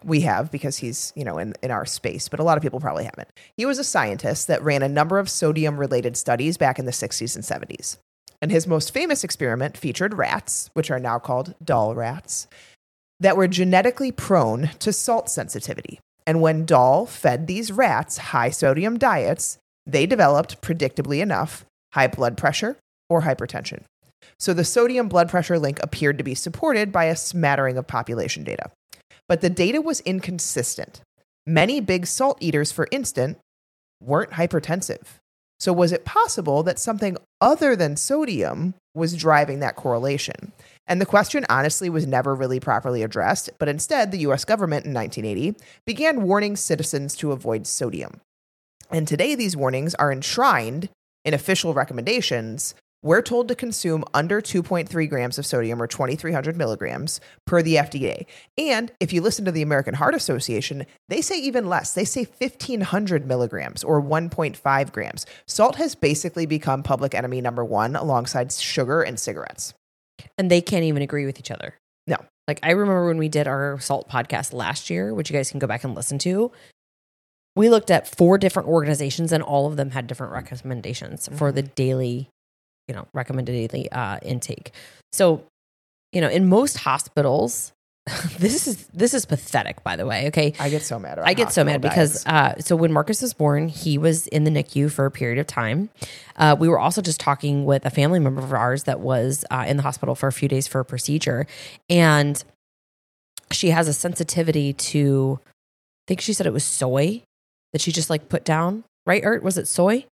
We 0.04 0.21
have 0.21 0.50
because 0.50 0.76
he's, 0.76 1.12
you 1.16 1.25
know, 1.25 1.38
in, 1.38 1.54
in 1.62 1.71
our 1.71 1.87
space, 1.87 2.28
but 2.28 2.38
a 2.38 2.42
lot 2.42 2.59
of 2.59 2.62
people 2.62 2.80
probably 2.80 3.04
haven't. 3.04 3.28
He 3.56 3.64
was 3.64 3.78
a 3.78 3.85
scientist 3.85 4.47
that 4.47 4.62
ran 4.62 4.83
a 4.83 4.88
number 4.88 5.18
of 5.18 5.30
sodium 5.30 5.78
related 5.78 6.16
studies 6.18 6.59
back 6.59 6.78
in 6.78 6.85
the 6.85 6.92
60s 6.92 7.35
and 7.35 7.45
70s. 7.45 7.97
And 8.42 8.50
his 8.50 8.66
most 8.66 8.92
famous 8.92 9.25
experiment 9.25 9.76
featured 9.76 10.14
rats, 10.14 10.68
which 10.75 10.90
are 10.90 11.00
now 11.00 11.18
called 11.18 11.54
Dahl 11.64 11.95
rats, 11.95 12.47
that 13.21 13.38
were 13.38 13.49
genetically 13.49 14.12
prone 14.12 14.71
to 14.80 14.92
salt 14.92 15.30
sensitivity. 15.30 15.99
And 16.26 16.42
when 16.42 16.66
Dahl 16.66 17.06
fed 17.06 17.47
these 17.47 17.73
rats 17.73 18.18
high 18.18 18.50
sodium 18.50 18.99
diets, 18.99 19.59
they 19.87 20.04
developed, 20.04 20.61
predictably 20.61 21.23
enough, 21.23 21.64
high 21.96 22.06
blood 22.06 22.36
pressure 22.36 22.76
or 23.08 23.22
hypertension. 23.22 23.82
So 24.38 24.52
the 24.52 24.64
sodium 24.64 25.08
blood 25.08 25.30
pressure 25.30 25.58
link 25.58 25.80
appeared 25.82 26.18
to 26.18 26.24
be 26.24 26.34
supported 26.34 26.92
by 26.92 27.04
a 27.04 27.16
smattering 27.16 27.78
of 27.78 27.86
population 27.86 28.44
data. 28.44 28.70
but 29.28 29.40
the 29.40 29.50
data 29.50 29.80
was 29.80 30.00
inconsistent. 30.02 31.00
Many 31.46 31.80
big 31.80 32.06
salt 32.06 32.38
eaters, 32.40 32.70
for 32.70 32.86
instance, 32.92 33.38
weren't 34.00 34.32
hypertensive. 34.32 35.02
So, 35.58 35.72
was 35.72 35.90
it 35.90 36.04
possible 36.04 36.62
that 36.62 36.78
something 36.78 37.16
other 37.40 37.74
than 37.74 37.96
sodium 37.96 38.74
was 38.94 39.16
driving 39.16 39.58
that 39.60 39.74
correlation? 39.74 40.52
And 40.86 41.00
the 41.00 41.06
question 41.06 41.44
honestly 41.48 41.90
was 41.90 42.06
never 42.06 42.36
really 42.36 42.60
properly 42.60 43.02
addressed, 43.02 43.50
but 43.58 43.68
instead, 43.68 44.12
the 44.12 44.26
US 44.28 44.44
government 44.44 44.84
in 44.84 44.94
1980 44.94 45.56
began 45.86 46.22
warning 46.22 46.54
citizens 46.54 47.16
to 47.16 47.32
avoid 47.32 47.66
sodium. 47.66 48.20
And 48.90 49.08
today, 49.08 49.34
these 49.34 49.56
warnings 49.56 49.94
are 49.96 50.12
enshrined 50.12 50.88
in 51.26 51.35
official 51.35 51.75
recommendations. 51.75 52.75
We're 53.02 53.23
told 53.23 53.49
to 53.49 53.54
consume 53.54 54.04
under 54.14 54.40
2.3 54.40 55.09
grams 55.09 55.38
of 55.38 55.47
sodium 55.47 55.83
or 55.83 55.87
2,300 55.87 56.56
milligrams 56.56 57.21
per 57.45 57.62
the 57.62 57.76
FDA. 57.76 58.26
And 58.56 58.90
if 59.00 59.12
you 59.12 59.21
listen 59.21 59.45
to 59.45 59.52
the 59.52 59.62
American 59.62 59.95
Heart 59.95 60.14
Association, 60.14 60.87
they 61.09 61.21
say 61.21 61.38
even 61.38 61.68
less. 61.68 61.92
They 61.92 62.04
say 62.04 62.25
1,500 62.25 63.26
milligrams 63.26 63.85
or 63.85 64.02
1.5 64.02 64.92
grams. 64.92 65.26
Salt 65.47 65.76
has 65.76 65.95
basically 65.95 66.47
become 66.47 66.83
public 66.83 67.14
enemy 67.14 67.40
number 67.40 67.64
one 67.64 67.95
alongside 67.95 68.50
sugar 68.50 69.02
and 69.02 69.21
cigarettes. 69.21 69.75
And 70.38 70.50
they 70.50 70.61
can't 70.61 70.85
even 70.85 71.02
agree 71.02 71.26
with 71.26 71.38
each 71.38 71.50
other. 71.50 71.75
No. 72.06 72.16
Like 72.49 72.61
I 72.62 72.71
remember 72.71 73.06
when 73.06 73.18
we 73.18 73.28
did 73.28 73.47
our 73.47 73.78
salt 73.80 74.09
podcast 74.09 74.52
last 74.52 74.90
year, 74.90 75.12
which 75.12 75.30
you 75.30 75.37
guys 75.37 75.50
can 75.50 75.59
go 75.59 75.66
back 75.66 75.85
and 75.85 75.95
listen 75.95 76.18
to. 76.21 76.50
We 77.56 77.70
looked 77.70 77.90
at 77.90 78.06
four 78.06 78.38
different 78.38 78.68
organizations 78.68 79.32
and 79.32 79.42
all 79.42 79.66
of 79.66 79.76
them 79.76 79.90
had 79.90 80.06
different 80.06 80.32
recommendations 80.32 81.28
for 81.32 81.50
the 81.50 81.62
daily, 81.62 82.28
you 82.86 82.94
know, 82.94 83.08
recommended 83.14 83.52
daily 83.52 83.90
uh, 83.90 84.18
intake. 84.22 84.72
So, 85.12 85.42
you 86.12 86.20
know, 86.20 86.28
in 86.28 86.48
most 86.48 86.76
hospitals, 86.76 87.72
this 88.38 88.68
is 88.68 88.86
this 88.88 89.14
is 89.14 89.26
pathetic, 89.26 89.82
by 89.82 89.96
the 89.96 90.06
way. 90.06 90.28
Okay, 90.28 90.52
I 90.60 90.68
get 90.68 90.82
so 90.82 90.96
mad. 90.96 91.18
I 91.18 91.34
get 91.34 91.52
so 91.52 91.64
mad 91.64 91.80
because 91.80 92.25
uh, 92.26 92.54
so 92.60 92.76
when 92.76 92.92
Marcus 92.92 93.20
was 93.20 93.34
born, 93.34 93.68
he 93.68 93.98
was 93.98 94.28
in 94.28 94.44
the 94.44 94.50
NICU 94.50 94.92
for 94.92 95.06
a 95.06 95.10
period 95.10 95.38
of 95.40 95.46
time. 95.48 95.90
Uh, 96.36 96.54
we 96.56 96.68
were 96.68 96.78
also 96.78 97.02
just 97.02 97.18
talking 97.18 97.64
with 97.64 97.84
a 97.84 97.90
family 97.90 98.20
member 98.20 98.40
of 98.40 98.52
ours 98.52 98.84
that 98.84 99.00
was 99.00 99.44
uh, 99.50 99.64
in 99.66 99.76
the 99.76 99.82
hospital 99.82 100.14
for 100.14 100.28
a 100.28 100.32
few 100.32 100.48
days 100.48 100.68
for 100.68 100.78
a 100.78 100.84
procedure, 100.84 101.48
and 101.90 102.44
she 103.50 103.70
has 103.70 103.88
a 103.88 103.92
sensitivity 103.92 104.72
to. 104.72 105.40
I 105.44 106.06
think 106.06 106.20
she 106.20 106.32
said 106.32 106.46
it 106.46 106.52
was 106.52 106.62
soy 106.62 107.25
that 107.73 107.80
she 107.80 107.92
just 107.92 108.11
like 108.11 108.28
put 108.28 108.44
down. 108.44 108.85
Right, 109.06 109.23
Ert? 109.25 109.42
Was 109.42 109.58
it 109.58 109.68
soy? 109.68 110.06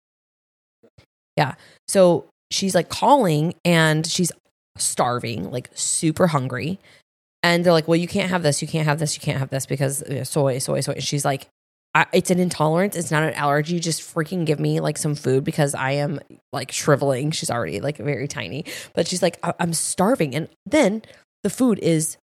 Yeah. 1.37 1.55
So 1.89 2.27
she's 2.51 2.75
like 2.75 2.89
calling 2.89 3.55
and 3.65 4.07
she's 4.07 4.31
starving, 4.79 5.51
like 5.51 5.71
super 5.75 6.29
hungry. 6.29 6.79
And 7.43 7.65
they're 7.65 7.73
like, 7.73 7.89
well, 7.89 7.97
you 7.97 8.09
can't 8.09 8.31
have 8.31 8.43
this. 8.43 8.63
You 8.63 8.69
can't 8.69 8.87
have 8.89 8.99
this. 8.99 9.15
You 9.17 9.21
can't 9.21 9.39
have 9.39 9.51
this 9.51 9.67
because 9.67 10.03
uh, 10.03 10.25
soy, 10.25 10.59
soy, 10.59 10.81
soy. 10.81 10.93
And 10.93 11.03
she's 11.03 11.25
like, 11.25 11.49
it's 12.13 12.31
an 12.31 12.41
intolerance. 12.41 12.97
It's 12.97 13.11
not 13.11 13.23
an 13.23 13.35
allergy. 13.35 13.79
Just 13.79 14.03
freaking 14.03 14.45
give 14.47 14.59
me 14.59 14.81
like 14.81 14.99
some 14.99 15.15
food 15.15 15.45
because 15.45 15.75
I 15.75 15.93
am 15.93 16.21
like 16.53 16.73
shriveling. 16.73 17.31
She's 17.33 17.51
already 17.51 17.81
like 17.81 17.99
very 17.99 18.27
tiny, 18.27 18.65
but 18.95 19.07
she's 19.07 19.23
like, 19.23 19.39
I- 19.43 19.55
I'm 19.61 19.73
starving. 19.75 20.35
And 20.35 20.49
then 20.67 21.03
the 21.43 21.51
food 21.51 21.79
is 21.81 22.17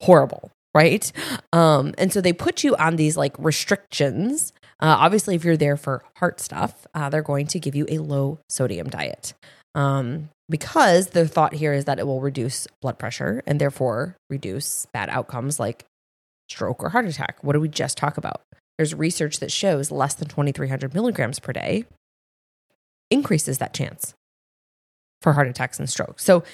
horrible, 0.00 0.50
right? 0.74 1.10
Um, 1.52 1.94
and 1.98 2.12
so 2.12 2.20
they 2.20 2.32
put 2.32 2.64
you 2.64 2.76
on 2.76 2.96
these 2.96 3.16
like 3.16 3.34
restrictions. 3.38 4.52
Uh, 4.80 4.96
obviously, 4.98 5.34
if 5.34 5.44
you're 5.44 5.56
there 5.56 5.76
for 5.76 6.04
heart 6.16 6.40
stuff, 6.40 6.86
uh, 6.94 7.08
they're 7.08 7.22
going 7.22 7.46
to 7.48 7.58
give 7.58 7.74
you 7.74 7.86
a 7.88 7.98
low 7.98 8.38
sodium 8.48 8.88
diet. 8.88 9.34
Um, 9.74 10.30
because 10.48 11.08
the 11.08 11.28
thought 11.28 11.54
here 11.54 11.72
is 11.72 11.84
that 11.84 11.98
it 11.98 12.06
will 12.06 12.20
reduce 12.20 12.66
blood 12.80 12.98
pressure 12.98 13.42
and 13.46 13.60
therefore 13.60 14.16
reduce 14.30 14.86
bad 14.92 15.08
outcomes 15.10 15.60
like 15.60 15.84
stroke 16.48 16.82
or 16.82 16.90
heart 16.90 17.06
attack. 17.06 17.38
What 17.42 17.52
did 17.52 17.60
we 17.60 17.68
just 17.68 17.98
talk 17.98 18.16
about? 18.16 18.42
There's 18.78 18.94
research 18.94 19.40
that 19.40 19.52
shows 19.52 19.90
less 19.90 20.14
than 20.14 20.28
2,300 20.28 20.94
milligrams 20.94 21.38
per 21.38 21.52
day 21.52 21.84
increases 23.10 23.58
that 23.58 23.74
chance 23.74 24.14
for 25.20 25.32
heart 25.32 25.48
attacks 25.48 25.78
and 25.78 25.88
strokes. 25.90 26.24
So 26.24 26.44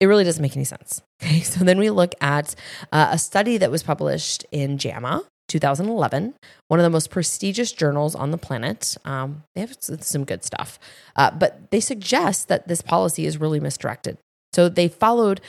it 0.00 0.06
really 0.06 0.24
doesn't 0.24 0.42
make 0.42 0.56
any 0.56 0.64
sense. 0.64 1.02
Okay, 1.22 1.42
so 1.42 1.62
then 1.64 1.78
we 1.78 1.90
look 1.90 2.14
at 2.22 2.54
uh, 2.92 3.08
a 3.12 3.18
study 3.18 3.58
that 3.58 3.70
was 3.70 3.82
published 3.82 4.46
in 4.50 4.78
JAMA 4.78 5.22
2011, 5.48 6.34
one 6.68 6.80
of 6.80 6.84
the 6.84 6.88
most 6.88 7.10
prestigious 7.10 7.72
journals 7.72 8.14
on 8.14 8.30
the 8.30 8.38
planet. 8.38 8.96
Um, 9.04 9.42
they 9.54 9.60
have 9.60 9.76
some 9.78 10.24
good 10.24 10.42
stuff, 10.42 10.78
uh, 11.16 11.30
but 11.30 11.70
they 11.70 11.78
suggest 11.78 12.48
that 12.48 12.68
this 12.68 12.80
policy 12.80 13.26
is 13.26 13.36
really 13.36 13.60
misdirected. 13.60 14.16
So 14.54 14.70
they 14.70 14.88
followed 14.88 15.42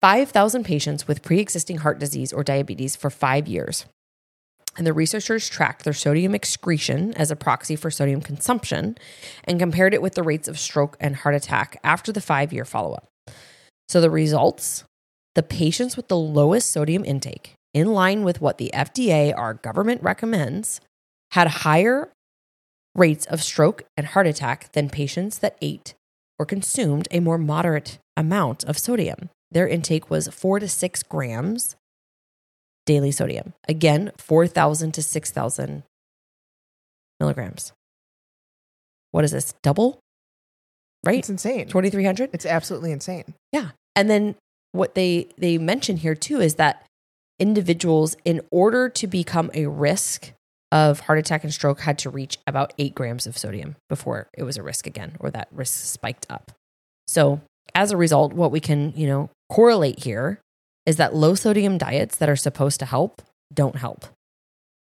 5,000 0.00 0.64
patients 0.64 1.08
with 1.08 1.22
pre 1.22 1.40
existing 1.40 1.78
heart 1.78 1.98
disease 1.98 2.32
or 2.32 2.44
diabetes 2.44 2.94
for 2.94 3.10
five 3.10 3.48
years. 3.48 3.86
And 4.76 4.86
the 4.86 4.92
researchers 4.92 5.48
tracked 5.48 5.82
their 5.82 5.92
sodium 5.92 6.34
excretion 6.34 7.12
as 7.14 7.30
a 7.32 7.36
proxy 7.36 7.74
for 7.74 7.90
sodium 7.90 8.20
consumption 8.20 8.96
and 9.42 9.58
compared 9.58 9.92
it 9.92 10.02
with 10.02 10.14
the 10.14 10.22
rates 10.22 10.46
of 10.46 10.58
stroke 10.58 10.96
and 11.00 11.16
heart 11.16 11.34
attack 11.34 11.80
after 11.82 12.12
the 12.12 12.20
five 12.20 12.52
year 12.52 12.64
follow 12.64 12.92
up. 12.94 13.08
So 13.90 14.00
the 14.00 14.08
results 14.08 14.84
the 15.34 15.42
patients 15.42 15.96
with 15.96 16.06
the 16.06 16.16
lowest 16.16 16.70
sodium 16.70 17.04
intake, 17.04 17.54
in 17.74 17.92
line 17.92 18.22
with 18.22 18.40
what 18.40 18.58
the 18.58 18.70
FDA, 18.72 19.36
our 19.36 19.54
government, 19.54 20.00
recommends, 20.00 20.80
had 21.32 21.48
higher 21.48 22.12
rates 22.94 23.26
of 23.26 23.42
stroke 23.42 23.82
and 23.96 24.06
heart 24.06 24.28
attack 24.28 24.70
than 24.74 24.90
patients 24.90 25.38
that 25.38 25.56
ate 25.60 25.94
or 26.38 26.46
consumed 26.46 27.08
a 27.10 27.18
more 27.18 27.36
moderate 27.36 27.98
amount 28.16 28.62
of 28.64 28.78
sodium. 28.78 29.28
Their 29.50 29.66
intake 29.66 30.08
was 30.08 30.28
four 30.28 30.60
to 30.60 30.68
six 30.68 31.02
grams 31.02 31.74
daily 32.86 33.10
sodium. 33.10 33.54
Again, 33.68 34.12
4,000 34.18 34.92
to 34.94 35.02
6,000 35.02 35.82
milligrams. 37.18 37.72
What 39.10 39.24
is 39.24 39.32
this? 39.32 39.52
Double? 39.64 39.98
Right? 41.04 41.18
it's 41.18 41.30
insane. 41.30 41.66
2,300? 41.66 42.30
It's 42.32 42.46
absolutely 42.46 42.92
insane. 42.92 43.34
Yeah. 43.50 43.70
And 43.96 44.08
then 44.08 44.36
what 44.72 44.94
they 44.94 45.28
they 45.36 45.58
mention 45.58 45.96
here 45.96 46.14
too 46.14 46.40
is 46.40 46.54
that 46.56 46.84
individuals 47.38 48.16
in 48.24 48.40
order 48.50 48.88
to 48.88 49.06
become 49.06 49.50
a 49.54 49.66
risk 49.66 50.32
of 50.72 51.00
heart 51.00 51.18
attack 51.18 51.42
and 51.42 51.52
stroke 51.52 51.80
had 51.80 51.98
to 51.98 52.10
reach 52.10 52.38
about 52.46 52.72
8 52.78 52.94
grams 52.94 53.26
of 53.26 53.36
sodium 53.36 53.76
before 53.88 54.28
it 54.36 54.44
was 54.44 54.56
a 54.56 54.62
risk 54.62 54.86
again 54.86 55.16
or 55.18 55.30
that 55.30 55.48
risk 55.50 55.84
spiked 55.84 56.26
up. 56.30 56.52
So, 57.08 57.40
as 57.74 57.90
a 57.90 57.96
result, 57.96 58.32
what 58.32 58.52
we 58.52 58.60
can, 58.60 58.92
you 58.94 59.06
know, 59.06 59.30
correlate 59.48 60.04
here 60.04 60.38
is 60.86 60.96
that 60.96 61.14
low 61.14 61.34
sodium 61.34 61.76
diets 61.76 62.16
that 62.16 62.28
are 62.28 62.36
supposed 62.36 62.78
to 62.80 62.86
help 62.86 63.22
don't 63.52 63.76
help. 63.76 64.06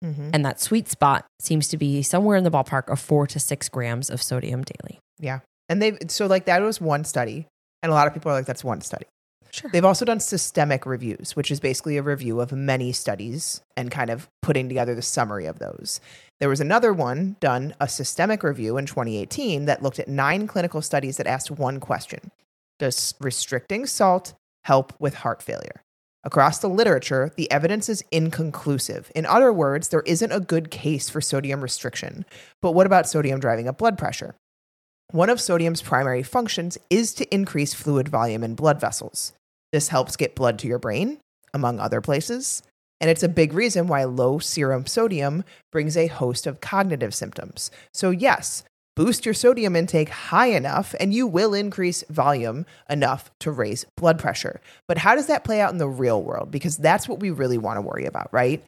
Mhm. 0.03 0.31
And 0.33 0.45
that 0.45 0.59
sweet 0.59 0.89
spot 0.89 1.25
seems 1.39 1.67
to 1.69 1.77
be 1.77 2.03
somewhere 2.03 2.35
in 2.37 2.43
the 2.43 2.51
ballpark 2.51 2.89
of 2.91 2.99
4 2.99 3.25
to 3.27 3.39
6 3.39 3.69
grams 3.69 4.09
of 4.09 4.21
sodium 4.21 4.63
daily. 4.63 4.99
Yeah. 5.19 5.39
And 5.69 5.81
they've, 5.81 5.97
so 6.07 6.27
like 6.27 6.45
that 6.45 6.61
was 6.61 6.81
one 6.81 7.03
study. 7.03 7.47
And 7.83 7.91
a 7.91 7.95
lot 7.95 8.07
of 8.07 8.13
people 8.13 8.31
are 8.31 8.35
like, 8.35 8.45
that's 8.45 8.63
one 8.63 8.81
study. 8.81 9.05
Sure. 9.51 9.69
They've 9.71 9.85
also 9.85 10.05
done 10.05 10.19
systemic 10.19 10.85
reviews, 10.85 11.35
which 11.35 11.51
is 11.51 11.59
basically 11.59 11.97
a 11.97 12.03
review 12.03 12.41
of 12.41 12.51
many 12.51 12.91
studies 12.91 13.61
and 13.75 13.89
kind 13.89 14.09
of 14.09 14.29
putting 14.41 14.67
together 14.67 14.93
the 14.93 15.01
summary 15.01 15.45
of 15.45 15.59
those. 15.59 15.99
There 16.39 16.49
was 16.49 16.61
another 16.61 16.93
one 16.93 17.37
done, 17.39 17.73
a 17.79 17.87
systemic 17.87 18.43
review 18.43 18.77
in 18.77 18.85
2018, 18.85 19.65
that 19.65 19.81
looked 19.81 19.99
at 19.99 20.07
nine 20.07 20.47
clinical 20.47 20.81
studies 20.81 21.17
that 21.17 21.27
asked 21.27 21.49
one 21.49 21.79
question 21.79 22.31
Does 22.77 23.15
restricting 23.19 23.85
salt 23.85 24.33
help 24.65 24.93
with 24.99 25.15
heart 25.15 25.41
failure? 25.41 25.81
Across 26.23 26.59
the 26.59 26.69
literature, 26.69 27.31
the 27.37 27.49
evidence 27.49 27.87
is 27.87 28.03
inconclusive. 28.11 29.11
In 29.15 29.25
other 29.25 29.53
words, 29.53 29.87
there 29.87 30.01
isn't 30.01 30.31
a 30.31 30.41
good 30.41 30.69
case 30.69 31.09
for 31.09 31.21
sodium 31.21 31.61
restriction. 31.61 32.25
But 32.61 32.73
what 32.73 32.85
about 32.85 33.07
sodium 33.07 33.39
driving 33.39 33.67
up 33.67 33.77
blood 33.77 33.97
pressure? 33.97 34.35
One 35.11 35.29
of 35.29 35.39
sodium's 35.39 35.81
primary 35.81 36.21
functions 36.21 36.77
is 36.89 37.13
to 37.13 37.33
increase 37.33 37.73
fluid 37.73 38.09
volume 38.09 38.43
in 38.43 38.55
blood 38.55 38.81
vessels. 38.81 39.31
This 39.71 39.87
helps 39.87 40.17
get 40.17 40.35
blood 40.35 40.59
to 40.59 40.67
your 40.67 40.79
brain, 40.79 41.19
among 41.53 41.79
other 41.79 42.01
places. 42.01 42.61
And 42.99 43.09
it's 43.09 43.23
a 43.23 43.29
big 43.29 43.53
reason 43.53 43.87
why 43.87 44.03
low 44.03 44.39
serum 44.39 44.85
sodium 44.85 45.45
brings 45.71 45.95
a 45.95 46.07
host 46.07 46.45
of 46.45 46.59
cognitive 46.59 47.15
symptoms. 47.15 47.71
So, 47.93 48.09
yes, 48.09 48.63
boost 48.97 49.23
your 49.23 49.33
sodium 49.33 49.77
intake 49.77 50.09
high 50.09 50.47
enough, 50.47 50.93
and 50.99 51.13
you 51.13 51.25
will 51.25 51.53
increase 51.53 52.03
volume 52.09 52.65
enough 52.89 53.31
to 53.39 53.51
raise 53.51 53.85
blood 53.95 54.19
pressure. 54.19 54.59
But 54.89 54.97
how 54.97 55.15
does 55.15 55.27
that 55.27 55.45
play 55.45 55.61
out 55.61 55.71
in 55.71 55.77
the 55.77 55.87
real 55.87 56.21
world? 56.21 56.51
Because 56.51 56.75
that's 56.75 57.07
what 57.07 57.21
we 57.21 57.29
really 57.29 57.57
want 57.57 57.77
to 57.77 57.81
worry 57.81 58.03
about, 58.03 58.27
right? 58.33 58.61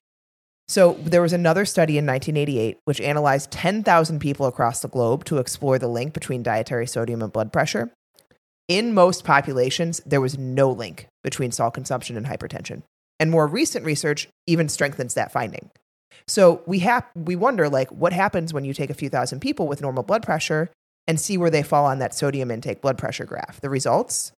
So, 0.69 0.93
there 1.01 1.23
was 1.23 1.33
another 1.33 1.65
study 1.65 1.97
in 1.97 2.05
1988 2.05 2.77
which 2.85 3.01
analyzed 3.01 3.49
10,000 3.49 4.19
people 4.19 4.45
across 4.45 4.81
the 4.81 4.87
globe 4.87 5.25
to 5.25 5.39
explore 5.39 5.79
the 5.79 5.87
link 5.87 6.13
between 6.13 6.43
dietary 6.43 6.85
sodium 6.85 7.23
and 7.23 7.33
blood 7.33 7.51
pressure. 7.51 7.91
In 8.67 8.93
most 8.93 9.23
populations, 9.23 9.99
there 10.05 10.21
was 10.21 10.37
no 10.37 10.69
link 10.69 11.07
between 11.23 11.51
salt 11.51 11.73
consumption 11.73 12.15
and 12.15 12.27
hypertension. 12.27 12.83
And 13.19 13.31
more 13.31 13.47
recent 13.47 13.83
research 13.83 14.27
even 14.45 14.69
strengthens 14.69 15.15
that 15.15 15.31
finding. 15.31 15.71
So 16.27 16.61
we 16.67 16.79
have 16.79 17.03
we 17.15 17.35
wonder 17.35 17.67
like 17.67 17.89
what 17.91 18.13
happens 18.13 18.53
when 18.53 18.63
you 18.63 18.75
take 18.75 18.91
a 18.91 18.93
few 18.93 19.09
thousand 19.09 19.39
people 19.39 19.67
with 19.67 19.81
normal 19.81 20.03
blood 20.03 20.21
pressure 20.21 20.69
and 21.07 21.19
see 21.19 21.35
where 21.35 21.49
they 21.49 21.63
fall 21.63 21.85
on 21.85 21.97
that 21.97 22.13
sodium 22.13 22.51
intake 22.51 22.79
blood 22.79 22.99
pressure 22.99 23.25
graph. 23.25 23.59
The 23.59 23.71
results 23.71 24.33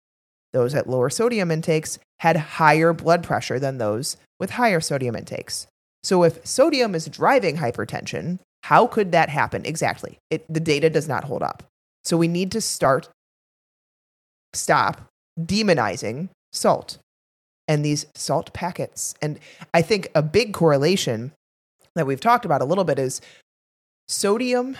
those 0.53 0.75
at 0.75 0.87
lower 0.87 1.09
sodium 1.09 1.51
intakes 1.51 1.99
had 2.19 2.37
higher 2.37 2.93
blood 2.93 3.23
pressure 3.23 3.59
than 3.59 3.77
those 3.77 4.15
with 4.39 4.51
higher 4.51 4.79
sodium 4.79 5.15
intakes. 5.15 5.67
So 6.03 6.23
if 6.23 6.45
sodium 6.45 6.95
is 6.95 7.07
driving 7.07 7.57
hypertension, 7.57 8.39
how 8.63 8.87
could 8.87 9.11
that 9.11 9.29
happen 9.29 9.65
exactly? 9.65 10.17
It, 10.29 10.45
the 10.51 10.59
data 10.59 10.89
does 10.89 11.07
not 11.07 11.25
hold 11.25 11.43
up. 11.43 11.63
So 12.03 12.17
we 12.17 12.27
need 12.27 12.51
to 12.53 12.61
start, 12.61 13.09
stop 14.53 15.01
demonizing 15.39 16.29
salt 16.51 16.97
and 17.67 17.85
these 17.85 18.05
salt 18.15 18.53
packets. 18.53 19.13
And 19.21 19.39
I 19.73 19.81
think 19.81 20.09
a 20.15 20.21
big 20.21 20.53
correlation 20.53 21.31
that 21.95 22.07
we've 22.07 22.19
talked 22.19 22.45
about 22.45 22.61
a 22.61 22.65
little 22.65 22.83
bit 22.83 22.99
is 22.99 23.21
sodium 24.07 24.77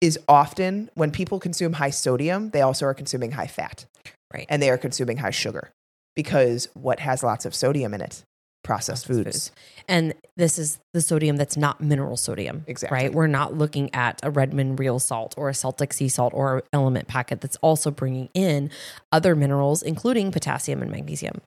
is 0.00 0.18
often 0.28 0.90
when 0.94 1.10
people 1.10 1.38
consume 1.38 1.74
high 1.74 1.90
sodium, 1.90 2.50
they 2.50 2.60
also 2.60 2.86
are 2.86 2.94
consuming 2.94 3.32
high 3.32 3.46
fat. 3.46 3.86
Right. 4.32 4.46
And 4.48 4.60
they 4.60 4.70
are 4.70 4.78
consuming 4.78 5.18
high 5.18 5.30
sugar 5.30 5.70
because 6.16 6.68
what 6.74 7.00
has 7.00 7.22
lots 7.22 7.44
of 7.44 7.54
sodium 7.54 7.94
in 7.94 8.00
it? 8.00 8.24
Processed, 8.62 9.06
foods. 9.06 9.24
foods. 9.24 9.52
And 9.88 10.14
this 10.36 10.58
is 10.58 10.78
the 10.92 11.00
sodium 11.00 11.36
that's 11.36 11.56
not 11.56 11.80
mineral 11.80 12.16
sodium. 12.16 12.64
Exactly. 12.66 12.96
Right. 12.96 13.12
We're 13.12 13.26
not 13.26 13.54
looking 13.54 13.92
at 13.94 14.20
a 14.22 14.30
Redmond 14.30 14.78
real 14.78 14.98
salt 14.98 15.34
or 15.36 15.48
a 15.48 15.54
Celtic 15.54 15.92
sea 15.92 16.08
salt 16.08 16.32
or 16.34 16.58
an 16.58 16.62
LMNT 16.72 17.08
packet 17.08 17.40
that's 17.40 17.56
also 17.56 17.90
bringing 17.90 18.28
in 18.34 18.70
other 19.10 19.34
minerals, 19.34 19.82
including 19.82 20.30
potassium 20.30 20.80
and 20.80 20.90
magnesium. 20.90 21.40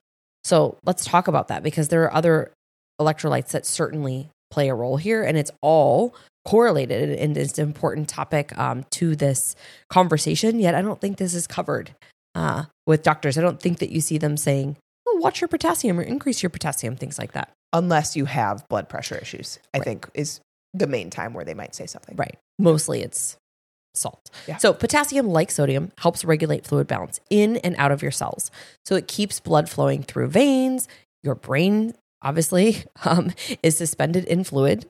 So 0.44 0.76
let's 0.84 1.04
talk 1.04 1.26
about 1.26 1.48
that 1.48 1.62
because 1.62 1.88
there 1.88 2.04
are 2.04 2.14
other 2.14 2.52
electrolytes 3.00 3.48
that 3.48 3.66
certainly 3.66 4.28
play 4.50 4.68
a 4.68 4.74
role 4.74 4.96
here, 4.96 5.22
and 5.24 5.36
it's 5.36 5.50
all 5.60 6.14
correlated 6.46 7.10
and 7.18 7.36
it's 7.36 7.58
an 7.58 7.66
important 7.66 8.08
topic 8.08 8.56
um, 8.56 8.84
to 8.90 9.16
this 9.16 9.56
conversation. 9.90 10.60
Yet 10.60 10.74
I 10.74 10.82
don't 10.82 11.00
think 11.00 11.16
this 11.16 11.34
is 11.34 11.46
covered 11.46 11.90
uh, 12.34 12.64
with 12.86 13.02
doctors. 13.02 13.36
I 13.36 13.40
don't 13.40 13.60
think 13.60 13.78
that 13.78 13.90
you 13.90 14.00
see 14.00 14.18
them 14.18 14.36
saying, 14.36 14.76
"Oh, 15.16 15.20
watch 15.20 15.40
your 15.40 15.48
potassium 15.48 15.98
or 15.98 16.02
increase 16.02 16.42
your 16.42 16.50
potassium," 16.50 16.96
things 16.96 17.18
like 17.18 17.32
that. 17.32 17.50
Unless 17.72 18.16
you 18.16 18.24
have 18.26 18.66
blood 18.68 18.88
pressure 18.88 19.16
issues, 19.18 19.58
I 19.74 19.78
Right. 19.78 19.84
think 19.84 20.10
is 20.14 20.40
the 20.74 20.86
main 20.86 21.10
time 21.10 21.32
where 21.34 21.44
they 21.44 21.54
might 21.54 21.74
say 21.74 21.86
something. 21.86 22.16
Right. 22.16 22.36
Mostly 22.58 23.02
it's 23.02 23.36
salt. 23.94 24.30
Yeah. 24.46 24.58
So 24.58 24.72
potassium, 24.74 25.28
like 25.28 25.50
sodium, 25.50 25.90
helps 25.98 26.24
regulate 26.24 26.66
fluid 26.66 26.86
balance 26.86 27.18
in 27.30 27.56
and 27.58 27.74
out 27.78 27.92
of 27.92 28.02
your 28.02 28.10
cells. 28.10 28.50
So 28.84 28.94
it 28.94 29.08
keeps 29.08 29.40
blood 29.40 29.68
flowing 29.68 30.02
through 30.02 30.28
veins. 30.28 30.86
Your 31.22 31.34
brain, 31.34 31.94
obviously, 32.22 32.84
um, 33.04 33.32
is 33.62 33.76
suspended 33.78 34.24
in 34.26 34.44
fluid. 34.44 34.86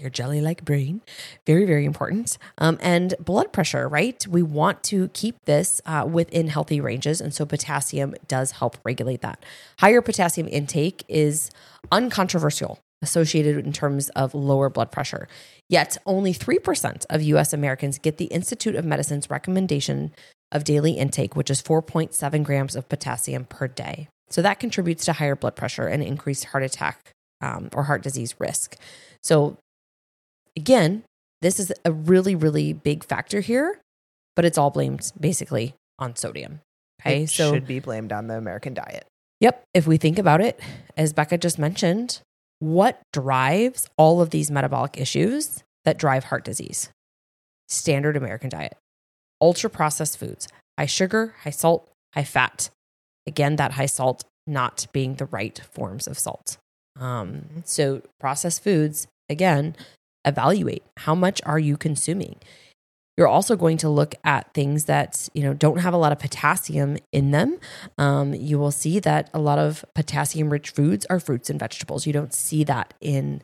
Your 0.00 0.10
jelly 0.10 0.40
like 0.40 0.64
brain, 0.64 1.02
very, 1.46 1.66
very 1.66 1.84
important. 1.84 2.38
Um, 2.56 2.78
and 2.80 3.14
blood 3.20 3.52
pressure, 3.52 3.86
right? 3.86 4.26
We 4.26 4.42
want 4.42 4.82
to 4.84 5.08
keep 5.08 5.36
this 5.44 5.80
uh, 5.84 6.08
within 6.10 6.48
healthy 6.48 6.80
ranges. 6.80 7.20
And 7.20 7.34
so 7.34 7.44
potassium 7.44 8.14
does 8.26 8.52
help 8.52 8.78
regulate 8.82 9.20
that. 9.20 9.44
Higher 9.78 10.00
potassium 10.00 10.48
intake 10.48 11.04
is 11.06 11.50
uncontroversial, 11.92 12.78
associated 13.02 13.64
in 13.64 13.72
terms 13.72 14.08
of 14.10 14.34
lower 14.34 14.70
blood 14.70 14.90
pressure. 14.90 15.28
Yet, 15.68 15.96
only 16.06 16.32
3% 16.32 17.04
of 17.10 17.22
US 17.22 17.52
Americans 17.52 17.98
get 17.98 18.16
the 18.16 18.26
Institute 18.26 18.74
of 18.74 18.84
Medicine's 18.84 19.30
recommendation 19.30 20.12
of 20.50 20.64
daily 20.64 20.92
intake, 20.92 21.36
which 21.36 21.50
is 21.50 21.62
4.7 21.62 22.42
grams 22.42 22.74
of 22.74 22.88
potassium 22.88 23.44
per 23.44 23.68
day. 23.68 24.08
So, 24.30 24.42
that 24.42 24.60
contributes 24.60 25.04
to 25.04 25.12
higher 25.14 25.36
blood 25.36 25.56
pressure 25.56 25.86
and 25.86 26.02
increased 26.02 26.46
heart 26.46 26.64
attack 26.64 27.12
um, 27.40 27.68
or 27.74 27.84
heart 27.84 28.02
disease 28.02 28.34
risk. 28.38 28.76
So, 29.22 29.58
again, 30.60 31.04
this 31.40 31.58
is 31.58 31.72
a 31.86 31.92
really, 31.92 32.34
really 32.34 32.74
big 32.74 33.02
factor 33.02 33.40
here, 33.40 33.80
but 34.36 34.44
it's 34.44 34.58
all 34.58 34.70
blamed 34.70 35.10
basically 35.18 35.74
on 35.98 36.16
sodium. 36.16 36.60
Okay. 37.00 37.22
It 37.22 37.30
so, 37.30 37.54
should 37.54 37.66
be 37.66 37.80
blamed 37.80 38.12
on 38.12 38.26
the 38.26 38.36
American 38.36 38.74
diet. 38.74 39.06
Yep. 39.40 39.64
If 39.72 39.86
we 39.86 39.96
think 39.96 40.18
about 40.18 40.42
it, 40.42 40.60
as 40.98 41.14
Becca 41.14 41.38
just 41.38 41.58
mentioned, 41.58 42.20
what 42.58 43.00
drives 43.10 43.88
all 43.96 44.20
of 44.20 44.30
these 44.30 44.50
metabolic 44.50 44.98
issues 44.98 45.64
that 45.86 45.96
drive 45.96 46.24
heart 46.24 46.44
disease? 46.44 46.90
Standard 47.68 48.18
American 48.18 48.50
diet, 48.50 48.76
ultra 49.40 49.70
processed 49.70 50.18
foods, 50.18 50.46
high 50.78 50.86
sugar, 50.86 51.34
high 51.44 51.50
salt, 51.50 51.88
high 52.14 52.24
fat. 52.24 52.68
Again, 53.26 53.56
that 53.56 53.72
high 53.72 53.86
salt 53.86 54.24
not 54.46 54.86
being 54.92 55.14
the 55.14 55.26
right 55.26 55.58
forms 55.72 56.06
of 56.06 56.18
salt. 56.18 56.58
Um, 56.98 57.62
so, 57.64 58.02
processed 58.18 58.62
foods, 58.62 59.06
again, 59.30 59.76
evaluate 60.24 60.82
how 60.98 61.14
much 61.14 61.40
are 61.44 61.58
you 61.58 61.76
consuming. 61.76 62.36
You're 63.16 63.28
also 63.28 63.54
going 63.54 63.76
to 63.78 63.88
look 63.88 64.14
at 64.24 64.52
things 64.54 64.86
that 64.86 65.28
you 65.34 65.42
know 65.42 65.52
don't 65.52 65.80
have 65.80 65.92
a 65.92 65.98
lot 65.98 66.12
of 66.12 66.18
potassium 66.18 66.96
in 67.12 67.32
them. 67.32 67.58
Um, 67.98 68.32
you 68.32 68.58
will 68.58 68.70
see 68.70 68.98
that 69.00 69.28
a 69.34 69.38
lot 69.38 69.58
of 69.58 69.84
potassium 69.94 70.50
rich 70.50 70.70
foods 70.70 71.04
are 71.10 71.20
fruits 71.20 71.50
and 71.50 71.60
vegetables. 71.60 72.06
You 72.06 72.12
don't 72.12 72.32
see 72.32 72.64
that 72.64 72.94
in 73.00 73.42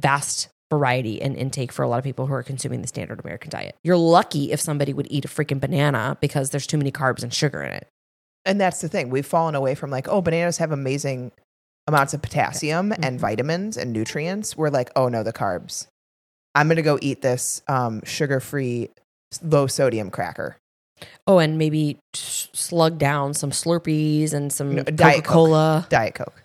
vast 0.00 0.48
variety 0.70 1.22
and 1.22 1.36
intake 1.36 1.70
for 1.70 1.84
a 1.84 1.88
lot 1.88 1.98
of 1.98 2.04
people 2.04 2.26
who 2.26 2.34
are 2.34 2.42
consuming 2.42 2.82
the 2.82 2.88
standard 2.88 3.20
american 3.20 3.50
diet. 3.50 3.76
You're 3.84 3.96
lucky 3.96 4.50
if 4.50 4.60
somebody 4.60 4.92
would 4.92 5.06
eat 5.10 5.24
a 5.24 5.28
freaking 5.28 5.60
banana 5.60 6.18
because 6.20 6.50
there's 6.50 6.66
too 6.66 6.78
many 6.78 6.90
carbs 6.90 7.22
and 7.22 7.32
sugar 7.32 7.62
in 7.62 7.72
it. 7.72 7.88
And 8.44 8.60
that's 8.60 8.80
the 8.80 8.88
thing. 8.88 9.10
We've 9.10 9.26
fallen 9.26 9.54
away 9.54 9.74
from 9.74 9.90
like, 9.90 10.08
oh, 10.08 10.20
bananas 10.20 10.58
have 10.58 10.72
amazing 10.72 11.32
amounts 11.86 12.14
of 12.14 12.22
potassium 12.22 12.92
and 12.92 13.18
Mhm. 13.18 13.20
vitamins 13.20 13.76
and 13.76 13.92
nutrients. 13.92 14.56
We're 14.56 14.70
like, 14.70 14.90
oh 14.96 15.08
no, 15.08 15.22
the 15.22 15.32
carbs. 15.32 15.86
I'm 16.54 16.68
gonna 16.68 16.82
go 16.82 16.98
eat 17.02 17.22
this 17.22 17.62
um, 17.68 18.00
sugar-free, 18.04 18.90
low 19.42 19.66
sodium 19.66 20.10
cracker. 20.10 20.56
oh 21.26 21.38
and 21.38 21.58
maybe 21.58 21.98
slug 22.14 22.96
down 22.98 23.34
some 23.34 23.50
slurpees 23.50 24.32
and 24.32 24.50
some 24.50 24.76
No, 24.76 24.82
Diet 24.82 25.24
coca-cola 25.24 25.86
Diet 25.90 26.14
Coke. 26.14 26.42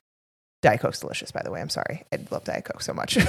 Diet 0.61 0.79
Coke's 0.79 0.99
delicious, 0.99 1.31
by 1.31 1.41
the 1.43 1.51
way. 1.51 1.59
I'm 1.59 1.69
sorry. 1.69 2.03
I 2.13 2.19
love 2.29 2.43
Diet 2.43 2.65
Coke 2.65 2.81
so 2.81 2.93
much. 2.93 3.17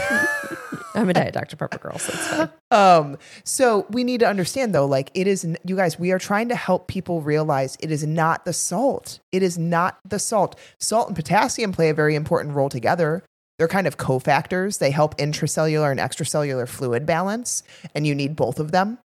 i'm 0.95 1.09
a 1.09 1.15
diet 1.15 1.33
dr 1.33 1.57
pepper 1.57 1.79
girl 1.79 1.99
so 1.99 2.13
it's 2.13 2.29
fine 2.29 2.51
um, 2.71 3.17
so 3.45 3.87
we 3.91 4.05
need 4.05 4.21
to 4.21 4.29
understand 4.29 4.75
though, 4.75 4.87
like 4.87 5.11
it 5.15 5.27
is, 5.27 5.47
you 5.65 5.77
guys, 5.77 5.99
we 5.99 6.11
are 6.13 6.19
trying 6.19 6.49
to 6.49 6.57
help 6.57 6.89
people 6.89 7.21
realize 7.21 7.77
it 7.81 7.91
is 7.91 8.07
not 8.07 8.45
the 8.45 8.53
salt. 8.53 9.21
It 9.31 9.43
is 9.43 9.59
not 9.59 9.99
the 10.05 10.19
salt. 10.19 10.59
Salt 10.79 11.09
and 11.09 11.17
potassium 11.17 11.73
play 11.73 11.91
a 11.91 11.95
very 11.95 12.15
important 12.15 12.55
role 12.55 12.69
together. 12.69 13.23
They're 13.59 13.69
kind 13.69 13.87
of 13.87 13.99
cofactors. 13.99 14.79
They 14.79 14.91
help 14.91 15.17
intracellular 15.19 15.91
and 15.91 16.01
extracellular 16.01 16.69
fluid 16.69 17.05
balance, 17.05 17.63
and 17.95 18.07
you 18.07 18.15
need 18.15 18.37
both 18.37 18.59
of 18.59 18.73
them. 18.73 18.99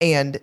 And 0.00 0.40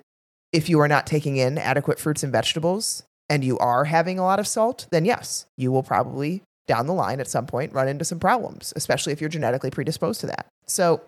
if 0.52 0.70
you 0.70 0.80
are 0.80 0.88
not 0.88 1.08
taking 1.08 1.38
in 1.38 1.58
adequate 1.58 2.00
fruits 2.00 2.24
and 2.24 2.32
vegetables 2.32 3.04
and 3.30 3.44
you 3.44 3.58
are 3.60 3.86
having 3.86 4.20
a 4.20 4.24
lot 4.24 4.40
of 4.40 4.48
salt, 4.48 4.88
then 4.92 5.06
yes, 5.06 5.46
you 5.58 5.72
will 5.72 5.84
probably 5.84 6.42
down 6.70 6.86
the 6.86 6.94
line 6.94 7.20
at 7.20 7.28
some 7.28 7.48
point 7.48 7.74
run 7.74 7.88
into 7.88 8.06
some 8.06 8.20
problems, 8.20 8.72
especially 8.76 9.12
if 9.12 9.20
you're 9.20 9.30
genetically 9.30 9.72
predisposed 9.72 10.22
to 10.22 10.28
that. 10.28 10.46
So, 10.68 11.02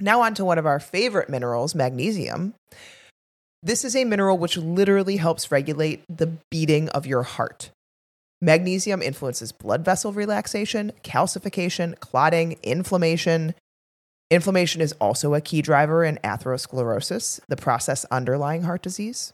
now, 0.00 0.20
on 0.22 0.34
to 0.34 0.44
one 0.44 0.58
of 0.58 0.66
our 0.66 0.80
favorite 0.80 1.30
minerals, 1.30 1.74
magnesium. 1.74 2.54
This 3.62 3.84
is 3.84 3.96
a 3.96 4.04
mineral 4.04 4.38
which 4.38 4.56
literally 4.56 5.16
helps 5.16 5.50
regulate 5.50 6.02
the 6.08 6.32
beating 6.50 6.88
of 6.90 7.06
your 7.06 7.22
heart. 7.22 7.70
Magnesium 8.40 9.02
influences 9.02 9.50
blood 9.52 9.84
vessel 9.84 10.12
relaxation, 10.12 10.92
calcification, 11.02 11.98
clotting, 11.98 12.56
inflammation. 12.62 13.54
Inflammation 14.30 14.80
is 14.80 14.92
also 15.00 15.34
a 15.34 15.40
key 15.40 15.62
driver 15.62 16.04
in 16.04 16.18
atherosclerosis, 16.22 17.40
the 17.48 17.56
process 17.56 18.04
underlying 18.10 18.62
heart 18.62 18.82
disease. 18.82 19.32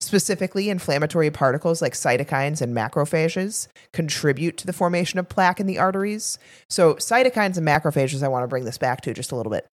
Specifically, 0.00 0.68
inflammatory 0.68 1.30
particles 1.30 1.80
like 1.80 1.94
cytokines 1.94 2.60
and 2.60 2.76
macrophages 2.76 3.68
contribute 3.92 4.56
to 4.58 4.66
the 4.66 4.72
formation 4.72 5.18
of 5.18 5.28
plaque 5.28 5.58
in 5.58 5.66
the 5.66 5.78
arteries. 5.78 6.38
So, 6.68 6.94
cytokines 6.94 7.56
and 7.56 7.66
macrophages, 7.66 8.22
I 8.22 8.28
want 8.28 8.44
to 8.44 8.48
bring 8.48 8.64
this 8.64 8.78
back 8.78 9.00
to 9.02 9.14
just 9.14 9.32
a 9.32 9.36
little 9.36 9.50
bit 9.50 9.66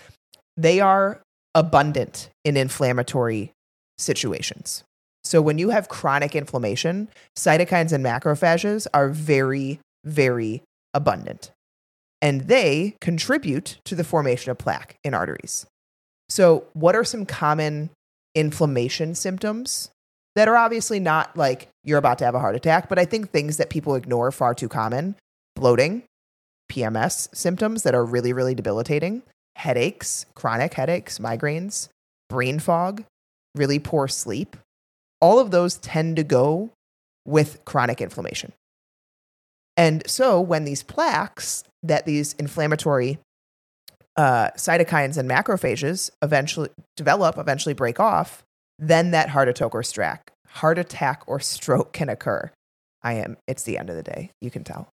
they 0.58 0.80
are 0.80 1.22
abundant 1.56 2.30
in 2.44 2.58
inflammatory 2.58 3.52
situations. 3.98 4.84
So 5.24 5.42
when 5.42 5.58
you 5.58 5.70
have 5.70 5.90
chronic 5.90 6.36
inflammation, 6.36 7.10
cytokines 7.38 7.94
and 7.94 8.04
macrophages 8.04 8.88
are 8.94 9.10
very, 9.10 9.80
very 10.04 10.64
abundant. 10.94 11.52
And 12.22 12.42
they 12.42 12.96
contribute 13.02 13.78
to 13.86 13.96
the 13.96 14.04
formation 14.04 14.52
of 14.52 14.58
plaque 14.58 14.96
in 15.04 15.14
arteries. 15.14 15.66
So, 16.30 16.66
what 16.74 16.96
are 16.96 17.04
some 17.04 17.26
common 17.26 17.90
inflammation 18.34 19.14
symptoms 19.14 19.90
that 20.36 20.48
are 20.48 20.58
obviously 20.58 21.00
not 21.00 21.36
like 21.38 21.68
you're 21.84 21.98
about 21.98 22.18
to 22.20 22.26
have 22.26 22.36
a 22.36 22.40
heart 22.40 22.56
attack, 22.56 22.90
but 22.90 23.00
I 23.00 23.06
think 23.06 23.30
things 23.30 23.58
that 23.58 23.70
people 23.70 23.96
ignore 23.96 24.32
far 24.32 24.54
too 24.54 24.70
common 24.70 25.16
bloating, 25.56 26.04
PMS 26.72 27.34
symptoms 27.36 27.84
that 27.84 27.94
are 27.94 28.04
really, 28.04 28.34
really 28.34 28.56
debilitating, 28.56 29.22
headaches, 29.56 30.26
chronic 30.34 30.74
headaches, 30.74 31.20
migraines, 31.20 31.90
brain 32.30 32.60
fog, 32.60 33.04
really 33.56 33.80
poor 33.80 34.08
sleep. 34.08 34.58
All 35.22 35.40
of 35.40 35.52
those 35.52 35.78
tend 35.78 36.16
to 36.16 36.24
go 36.24 36.72
with 37.26 37.64
chronic 37.66 38.02
inflammation. 38.02 38.54
And 39.78 40.04
so 40.08 40.40
when 40.42 40.66
these 40.66 40.84
plaques 40.84 41.64
that 41.84 42.06
these 42.06 42.34
inflammatory 42.34 43.20
uh, 44.16 44.50
cytokines 44.52 45.18
and 45.18 45.30
macrophages 45.30 46.12
eventually 46.22 46.70
develop, 46.96 47.38
eventually 47.38 47.74
break 47.74 48.00
off, 48.00 48.44
then 48.80 49.12
that 49.12 49.30
heart 49.30 49.48
attack 49.50 49.74
or 49.74 49.84
stroke, 49.84 50.32
heart 50.48 50.78
attack 50.78 51.24
or 51.28 51.40
stroke 51.40 51.94
can 51.94 52.10
occur. 52.10 52.52
I 53.02 53.14
am. 53.14 53.38
It's 53.48 53.64
the 53.64 53.78
end 53.78 53.90
of 53.90 53.96
the 53.96 54.04
day. 54.04 54.32
You 54.42 54.50
can 54.50 54.64
tell. 54.64 54.90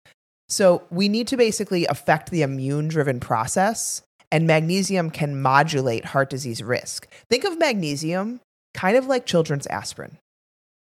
So 0.47 0.83
we 0.91 1.09
need 1.09 1.27
to 1.27 1.37
basically 1.37 1.85
affect 1.87 2.29
the 2.29 2.43
immune 2.43 2.87
driven 2.87 3.19
process, 3.19 4.03
and 4.31 4.45
magnesium 4.45 5.09
can 5.09 5.41
modulate 5.41 6.05
heart 6.05 6.29
disease 6.29 6.61
risk. 6.61 7.07
Think 7.29 7.43
of 7.43 7.57
magnesium 7.57 8.41
kind 8.73 8.97
of 8.97 9.07
like 9.07 9.25
children's 9.25 9.67
aspirin. 9.67 10.17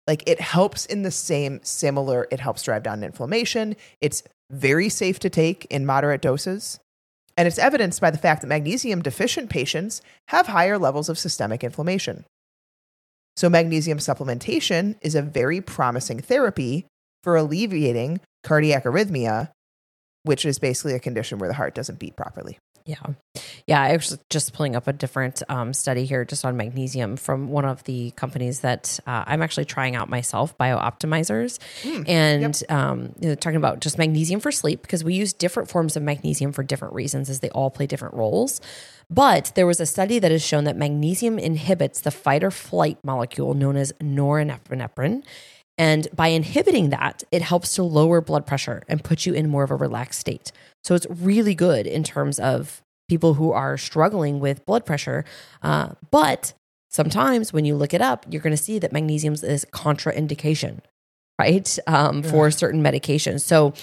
Like 0.08 0.24
it 0.28 0.40
helps 0.40 0.86
in 0.86 1.04
the 1.04 1.12
same 1.12 1.60
similar, 1.64 2.28
it 2.32 2.40
helps 2.40 2.64
drive 2.64 2.84
down 2.84 3.04
inflammation. 3.04 3.76
It's 4.02 4.24
very 4.52 4.90
safe 4.90 5.20
to 5.20 5.30
take 5.30 5.66
in 5.66 5.86
moderate 5.86 6.22
doses. 6.22 6.80
And 7.38 7.48
it's 7.48 7.60
evidenced 7.60 8.00
by 8.00 8.12
the 8.12 8.18
fact 8.18 8.42
that 8.42 8.48
magnesium 8.48 9.02
deficient 9.02 9.50
patients 9.50 10.02
have 10.30 10.48
higher 10.48 10.78
levels 10.78 11.10
of 11.10 11.20
systemic 11.20 11.64
inflammation. 11.64 12.26
So, 13.38 13.50
magnesium 13.50 13.98
supplementation 13.98 14.96
is 15.02 15.16
a 15.16 15.22
very 15.22 15.60
promising 15.60 16.22
therapy 16.22 16.88
for 17.24 17.36
alleviating 17.36 18.22
cardiac 18.44 18.86
arrhythmia, 18.86 19.52
which 20.26 20.46
is 20.46 20.60
basically 20.60 20.94
a 20.94 21.00
condition 21.00 21.40
where 21.40 21.48
the 21.48 21.56
heart 21.56 21.74
doesn't 21.74 22.00
beat 22.00 22.16
properly. 22.16 22.60
Yeah. 22.86 22.98
Yeah. 23.66 23.82
I 23.82 23.94
was 23.94 24.16
just 24.30 24.54
pulling 24.54 24.76
up 24.76 24.88
a 24.88 24.94
different 24.94 25.42
um, 25.50 25.74
study 25.74 26.06
here 26.06 26.24
just 26.24 26.46
on 26.46 26.56
magnesium 26.56 27.18
from 27.18 27.48
one 27.48 27.66
of 27.66 27.84
the 27.86 28.12
companies 28.12 28.60
that 28.60 29.00
uh, 29.08 29.24
I'm 29.26 29.42
actually 29.42 29.66
trying 29.66 29.96
out 29.96 30.08
myself, 30.08 30.56
BioOptimizers. 30.60 31.58
and 32.08 32.64
um, 32.70 33.14
you 33.20 33.30
know, 33.30 33.36
talking 33.36 33.58
about 33.58 33.80
just 33.80 33.98
magnesium 33.98 34.40
for 34.40 34.52
sleep 34.52 34.84
because 34.84 35.04
we 35.04 35.16
use 35.16 35.34
different 35.34 35.68
forms 35.68 35.96
of 35.96 36.04
magnesium 36.04 36.52
for 36.52 36.62
different 36.62 36.94
reasons 36.94 37.28
as 37.28 37.40
they 37.40 37.50
all 37.50 37.72
play 37.72 37.88
different 37.88 38.14
roles. 38.14 38.62
But 39.10 39.52
there 39.56 39.66
was 39.66 39.80
a 39.80 39.86
study 39.88 40.20
that 40.20 40.32
has 40.32 40.44
shown 40.44 40.66
that 40.66 40.78
magnesium 40.78 41.40
inhibits 41.40 42.02
the 42.02 42.12
fight 42.12 42.44
or 42.44 42.52
flight 42.52 43.00
molecule 43.04 43.56
known 43.56 43.78
as 43.78 43.94
norepinephrine. 43.94 45.24
And 45.78 46.08
by 46.16 46.28
inhibiting 46.28 46.90
that, 46.90 47.24
it 47.32 47.42
helps 47.42 47.76
to 47.76 47.84
lower 47.84 48.22
blood 48.22 48.46
pressure 48.46 48.84
and 48.88 49.04
put 49.04 49.26
you 49.26 49.34
in 49.34 49.50
more 49.50 49.64
of 49.64 49.72
a 49.72 49.76
relaxed 49.76 50.20
state. 50.20 50.52
So 50.84 50.96
it's 50.96 51.08
really 51.10 51.56
good 51.56 51.86
in 51.86 52.04
terms 52.04 52.40
of 52.40 52.82
people 53.10 53.34
who 53.34 53.52
are 53.52 53.78
struggling 53.78 54.40
with 54.40 54.66
blood 54.66 54.86
pressure. 54.86 55.26
Uh, 55.62 55.90
but 56.12 56.54
sometimes 56.90 57.52
when 57.52 57.66
you 57.66 57.76
look 57.76 57.94
it 57.94 58.02
up, 58.02 58.26
you're 58.30 58.42
going 58.42 58.56
to 58.56 58.62
see 58.62 58.80
that 58.80 58.94
magnesium 58.94 59.34
is 59.34 59.66
contraindication, 59.72 60.80
right? 61.40 61.78
Um, 61.88 62.24
For 62.24 62.50
certain 62.52 62.82
medications. 62.82 63.42
So 63.42 63.74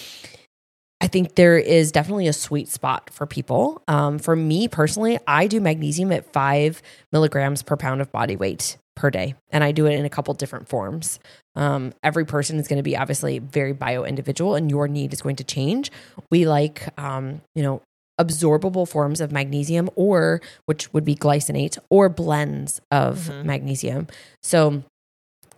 I 0.99 1.07
think 1.07 1.35
there 1.35 1.57
is 1.57 1.91
definitely 1.91 2.27
a 2.27 2.33
sweet 2.33 2.69
spot 2.69 3.09
for 3.11 3.25
people. 3.25 3.83
Um, 3.87 4.19
for 4.19 4.35
me 4.35 4.67
personally, 4.67 5.19
I 5.27 5.47
do 5.47 5.59
magnesium 5.59 6.11
at 6.11 6.31
five 6.31 6.81
milligrams 7.11 7.61
per 7.61 7.75
pound 7.75 8.01
of 8.01 8.11
body 8.11 8.35
weight 8.35 8.77
per 8.95 9.09
day, 9.09 9.35
and 9.51 9.63
I 9.63 9.71
do 9.71 9.85
it 9.85 9.93
in 9.93 10.05
a 10.05 10.09
couple 10.09 10.33
different 10.33 10.67
forms. 10.69 11.19
Um, 11.55 11.93
every 12.03 12.25
person 12.25 12.57
is 12.59 12.67
going 12.67 12.77
to 12.77 12.83
be 12.83 12.95
obviously 12.97 13.39
very 13.39 13.73
bio 13.73 14.03
individual, 14.03 14.55
and 14.55 14.69
your 14.69 14.87
need 14.87 15.13
is 15.13 15.21
going 15.21 15.35
to 15.37 15.43
change. 15.43 15.91
We 16.31 16.45
like, 16.47 16.87
um, 16.99 17.41
you 17.55 17.63
know, 17.63 17.81
absorbable 18.21 18.87
forms 18.87 19.19
of 19.21 19.31
magnesium, 19.31 19.89
or 19.95 20.41
which 20.65 20.93
would 20.93 21.03
be 21.05 21.15
glycinate, 21.15 21.77
or 21.89 22.09
blends 22.09 22.79
of 22.91 23.29
magnesium. 23.43 24.07
So, 24.43 24.83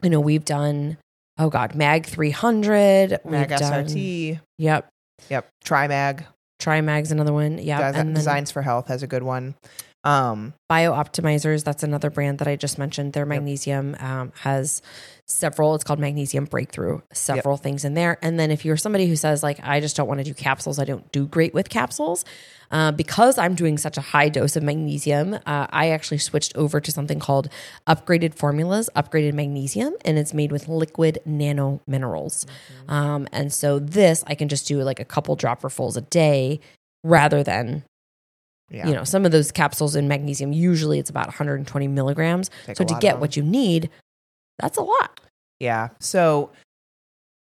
you 0.02 0.10
know, 0.10 0.20
we've 0.20 0.46
done. 0.46 0.98
Oh 1.38 1.50
God, 1.50 1.76
Mag 1.76 2.06
300. 2.06 3.20
Mag 3.26 3.50
we've 3.50 3.60
done- 3.60 3.86
SRT. 3.88 4.40
Yep. 4.58 4.88
Yep. 5.30 5.50
Trimag. 5.66 6.24
Trimag's 6.62 7.12
another 7.12 7.34
one. 7.34 7.58
Yeah. 7.58 7.92
Desi- 7.92 8.14
Designs 8.16 8.52
for 8.52 8.62
Health 8.62 8.88
has 8.88 9.04
a 9.04 9.08
good 9.08 9.24
one. 9.24 9.56
Um, 10.06 10.54
BioOptimizers, 10.72 11.64
that's 11.64 11.82
another 11.82 12.12
brand 12.12 12.38
that 12.38 12.48
I 12.48 12.56
just 12.56 12.78
mentioned. 12.78 13.14
Their 13.14 13.26
magnesium 13.26 13.96
um, 14.00 14.32
has 14.42 14.84
several, 15.26 15.74
it's 15.74 15.84
called 15.84 15.98
Magnesium 15.98 16.46
Breakthrough, 16.46 17.02
several 17.12 17.58
things 17.58 17.84
in 17.84 17.96
there. 17.96 18.20
And 18.22 18.40
then 18.40 18.52
if 18.52 18.64
you're 18.64 18.78
somebody 18.78 19.08
who 19.08 19.16
says, 19.16 19.42
like, 19.42 19.60
I 19.64 19.80
just 19.80 19.96
don't 19.96 20.08
want 20.08 20.20
to 20.20 20.24
do 20.24 20.36
capsules, 20.36 20.78
I 20.78 20.86
don't 20.86 21.12
do 21.12 21.26
great 21.26 21.56
with 21.56 21.70
capsules, 21.70 22.24
uh, 22.70 22.92
because 22.92 23.40
I'm 23.40 23.56
doing 23.56 23.80
such 23.80 23.98
a 23.98 24.02
high 24.02 24.30
dose 24.30 24.56
of 24.56 24.62
magnesium, 24.62 25.34
uh, 25.34 25.66
I 25.72 25.90
actually 25.90 26.20
switched 26.20 26.56
over 26.56 26.80
to 26.80 26.92
something 26.92 27.20
called 27.20 27.50
Upgraded 27.88 28.36
Formulas, 28.36 28.92
Upgraded 28.96 29.34
Magnesium, 29.34 29.96
and 30.06 30.20
it's 30.20 30.36
made 30.36 30.52
with 30.52 30.68
liquid 30.68 31.18
nano 31.26 31.82
minerals. 31.88 32.46
Um, 32.88 33.28
and 33.32 33.52
so 33.52 33.80
this, 33.80 34.24
I 34.28 34.36
can 34.36 34.50
just 34.50 34.68
do 34.68 34.84
like 34.84 35.00
a 35.00 35.06
couple 35.06 35.36
dropperfuls 35.36 35.98
a 35.98 36.02
day 36.02 36.60
rather 37.04 37.44
than 37.44 37.84
yeah. 38.70 38.88
you 38.88 38.94
know 38.94 39.04
some 39.04 39.26
of 39.26 39.32
those 39.32 39.52
capsules 39.52 39.96
in 39.96 40.08
magnesium 40.08 40.52
usually 40.52 41.00
it's 41.00 41.10
about 41.10 41.28
120 41.28 41.88
milligrams 41.88 42.50
Take 42.66 42.78
so 42.78 42.84
to 42.84 42.96
get 43.00 43.20
what 43.20 43.36
you 43.38 43.44
need 43.44 43.90
that's 44.60 44.78
a 44.78 44.82
lot 44.82 45.20
Yeah. 45.60 45.90
So 46.00 46.52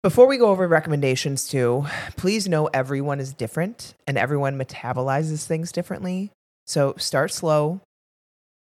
before 0.03 0.27
we 0.27 0.37
go 0.37 0.47
over 0.49 0.67
recommendations 0.67 1.47
too, 1.47 1.85
please 2.17 2.47
know 2.47 2.67
everyone 2.73 3.19
is 3.19 3.33
different 3.33 3.93
and 4.07 4.17
everyone 4.17 4.57
metabolizes 4.57 5.45
things 5.45 5.71
differently. 5.71 6.31
So 6.65 6.95
start 6.97 7.31
slow. 7.31 7.81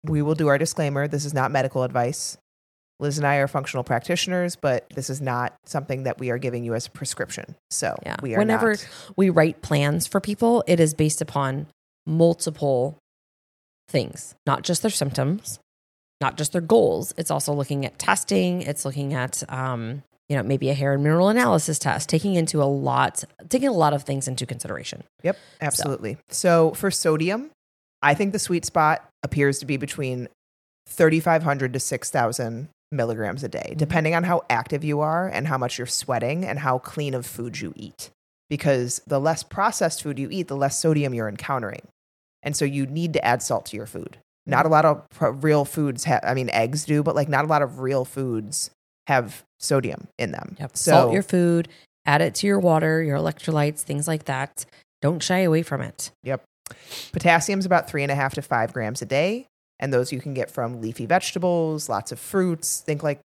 We 0.05 0.23
will 0.23 0.35
do 0.35 0.49
our 0.49 0.59
disclaimer. 0.59 1.09
This 1.09 1.25
is 1.25 1.35
not 1.35 1.51
medical 1.51 1.83
advice. 1.83 2.37
Liz 3.01 3.19
and 3.19 3.27
I 3.27 3.37
are 3.37 3.49
functional 3.49 3.83
practitioners, 3.83 4.55
but 4.55 4.87
this 4.95 5.11
is 5.11 5.21
not 5.21 5.55
something 5.65 6.05
that 6.05 6.19
we 6.21 6.31
are 6.31 6.39
giving 6.39 6.65
you 6.65 6.75
as 6.75 6.87
a 6.87 6.91
prescription. 6.91 7.57
So 7.71 7.97
yeah 8.05 8.17
we 8.23 8.35
are 8.35 8.39
whenever 8.39 8.73
not- 8.73 8.89
we 9.17 9.31
write 9.31 9.63
plans 9.63 10.07
for 10.07 10.21
people 10.21 10.63
it 10.67 10.79
is 10.81 10.95
based 10.95 11.21
upon 11.21 11.67
multiple 12.07 12.99
things 13.89 14.35
not 14.47 14.63
just 14.63 14.83
their 14.83 14.91
symptoms 14.91 15.59
not 16.21 16.37
just 16.37 16.53
their 16.53 16.61
goals 16.61 17.13
it's 17.17 17.31
also 17.31 17.53
looking 17.53 17.85
at 17.85 17.99
testing 17.99 18.63
it's 18.63 18.85
looking 18.85 19.15
at 19.15 19.43
um, 19.53 20.03
you 20.29 20.37
know 20.37 20.43
maybe 20.43 20.71
a 20.71 20.75
hair 20.75 20.95
and 20.95 21.03
mineral 21.03 21.29
analysis 21.29 21.79
test 21.79 22.09
taking 22.09 22.35
into 22.35 22.63
a 22.63 22.65
lot 22.65 23.25
taking 23.49 23.69
a 23.69 23.73
lot 23.73 23.93
of 23.93 24.03
things 24.05 24.29
into 24.29 24.47
consideration 24.47 25.03
Yep, 25.25 25.39
absolutely. 25.61 26.19
So. 26.29 26.73
for 26.73 26.91
sodium, 26.91 27.51
I 28.03 28.15
think 28.15 28.33
the 28.33 28.39
sweet 28.39 28.65
spot 28.65 29.09
appears 29.23 29.59
to 29.61 29.67
be 29.67 29.77
between 29.79 30.29
3,500 30.87 31.73
to 31.73 31.81
6,000 31.81 32.69
milligrams 32.93 33.43
a 33.43 33.49
day, 33.49 33.75
depending 33.77 34.15
on 34.15 34.23
how 34.25 34.43
active 34.51 34.85
you 34.85 35.01
are 35.01 35.27
and 35.27 35.49
how 35.49 35.59
much 35.59 35.79
you're 35.79 35.87
sweating 35.87 36.45
and 36.45 36.59
how 36.59 36.79
clean 36.79 37.15
of 37.15 37.25
food 37.25 37.59
you 37.59 37.73
eat. 37.75 38.11
Because 38.51 39.01
the 39.07 39.19
less 39.19 39.43
processed 39.43 40.03
food 40.03 40.19
you 40.19 40.29
eat, 40.31 40.49
the 40.49 40.57
less 40.57 40.79
sodium 40.79 41.15
you're 41.15 41.29
encountering. 41.29 41.89
And 42.45 42.57
so 42.57 42.65
you 42.65 42.87
need 42.87 43.13
to 43.15 43.25
add 43.25 43.43
salt 43.43 43.67
to 43.67 43.77
your 43.77 43.87
food. 43.87 44.19
Not 44.47 44.59
mm-hmm. 44.59 44.67
a 44.67 44.71
lot 44.71 44.85
of 44.85 45.11
pro- 45.11 45.31
real 45.31 45.65
foods 45.65 46.05
have, 46.05 46.21
I 46.23 46.35
mean, 46.35 46.51
eggs 46.51 46.85
do, 46.85 47.03
but 47.03 47.17
like 47.17 47.29
not 47.29 47.45
a 47.45 47.49
lot 47.49 47.63
of 47.63 47.81
real 47.81 48.05
foods 48.05 48.71
have 49.07 49.43
sodium 49.59 50.07
in 50.19 50.31
them. 50.31 50.57
Yep. 50.61 50.77
So, 50.77 50.91
Salt 50.91 51.13
your 51.13 51.23
food, 51.23 51.69
add 52.07 52.23
it 52.23 52.35
to 52.37 52.47
your 52.47 52.61
water, 52.61 53.03
your 53.03 53.19
electrolytes, 53.19 53.81
things 53.81 54.07
like 54.07 54.25
that. 54.25 54.67
Don't 55.03 55.23
shy 55.23 55.41
away 55.41 55.63
from 55.63 55.81
it. 55.81 56.11
Yep. 56.23 56.45
Potassium's 57.13 57.67
about 57.67 57.89
three 57.89 58.03
and 58.03 58.13
a 58.13 58.15
half 58.15 58.35
to 58.35 58.43
five 58.43 58.73
grams 58.73 59.03
a 59.03 59.07
day. 59.07 59.47
And 59.81 59.93
those 59.93 60.13
you 60.13 60.21
can 60.21 60.35
get 60.35 60.51
from 60.51 60.81
leafy 60.81 61.05
vegetables, 61.05 61.89
lots 61.89 62.13
of 62.13 62.19
fruits. 62.19 62.81
Think 62.81 63.03
like 63.03 63.21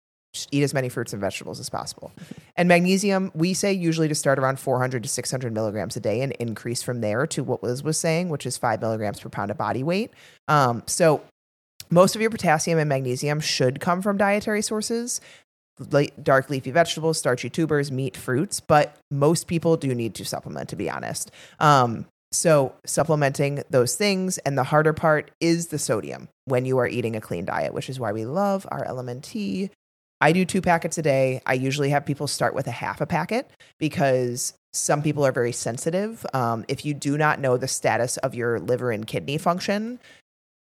eat 0.52 0.64
as 0.64 0.74
many 0.74 0.90
fruits 0.90 1.14
and 1.14 1.22
vegetables 1.22 1.60
as 1.60 1.70
possible. 1.70 2.12
And 2.56 2.68
magnesium, 2.68 3.32
we 3.34 3.54
say 3.54 3.74
usually 3.74 4.08
to 4.08 4.16
start 4.16 4.40
around 4.40 4.60
400 4.60 5.04
to 5.04 5.10
600 5.10 5.54
milligrams 5.54 5.96
a 5.96 6.00
day 6.00 6.22
and 6.22 6.32
increase 6.34 6.82
from 6.82 7.02
there 7.02 7.28
to 7.28 7.44
what 7.44 7.64
Liz 7.64 7.84
was 7.84 7.98
saying, 7.98 8.30
which 8.30 8.46
is 8.46 8.58
five 8.58 8.82
milligrams 8.82 9.20
per 9.20 9.30
pound 9.30 9.52
of 9.52 9.58
body 9.58 9.84
weight. 9.84 10.12
Um, 10.48 10.84
so 10.86 11.22
most 11.90 12.16
of 12.16 12.22
your 12.22 12.30
potassium 12.30 12.80
and 12.80 12.90
magnesium 12.90 13.40
should 13.40 13.80
come 13.80 14.02
from 14.02 14.18
dietary 14.18 14.62
sources 14.62 15.22
like 15.92 16.24
dark 16.24 16.50
leafy 16.50 16.72
vegetables, 16.72 17.18
starchy 17.18 17.50
tubers, 17.50 17.92
meat, 17.92 18.16
fruits, 18.16 18.60
but 18.60 18.98
most 19.12 19.48
people 19.48 19.78
do 19.78 19.94
need 19.94 20.16
to 20.16 20.26
supplement, 20.26 20.70
to 20.70 20.76
be 20.76 20.90
honest. 20.90 21.32
Um, 21.60 22.06
so, 22.32 22.74
supplementing 22.86 23.64
those 23.70 23.96
things, 23.96 24.38
and 24.40 24.58
the 24.58 24.64
harder 24.64 24.94
part 24.94 25.32
is 25.40 25.68
the 25.68 25.80
sodium 25.80 26.28
when 26.46 26.66
you 26.66 26.78
are 26.80 26.88
eating 26.88 27.16
a 27.16 27.22
clean 27.22 27.46
diet, 27.46 27.74
which 27.74 27.90
is 27.90 28.00
why 28.00 28.12
we 28.12 28.26
love 28.26 28.68
our 28.72 28.86
LMNT. 28.86 29.70
I 30.22 30.32
do 30.32 30.46
two 30.46 30.62
packets 30.62 30.98
a 30.98 31.02
day. 31.02 31.42
I 31.46 31.54
usually 31.54 31.90
have 31.90 32.06
people 32.06 32.28
start 32.28 32.56
with 32.56 32.68
a 32.68 32.72
half 32.72 33.02
a 33.02 33.06
packet 33.06 33.50
because 33.80 34.54
some 34.74 35.02
people 35.02 35.26
are 35.26 35.32
very 35.32 35.52
sensitive. 35.52 36.26
Um, 36.34 36.66
if 36.68 36.86
you 36.86 36.94
do 36.94 37.18
not 37.18 37.40
know 37.40 37.58
the 37.58 37.68
status 37.68 38.18
of 38.18 38.36
your 38.36 38.60
liver 38.60 38.92
and 38.92 39.06
kidney 39.06 39.38
function, 39.38 40.00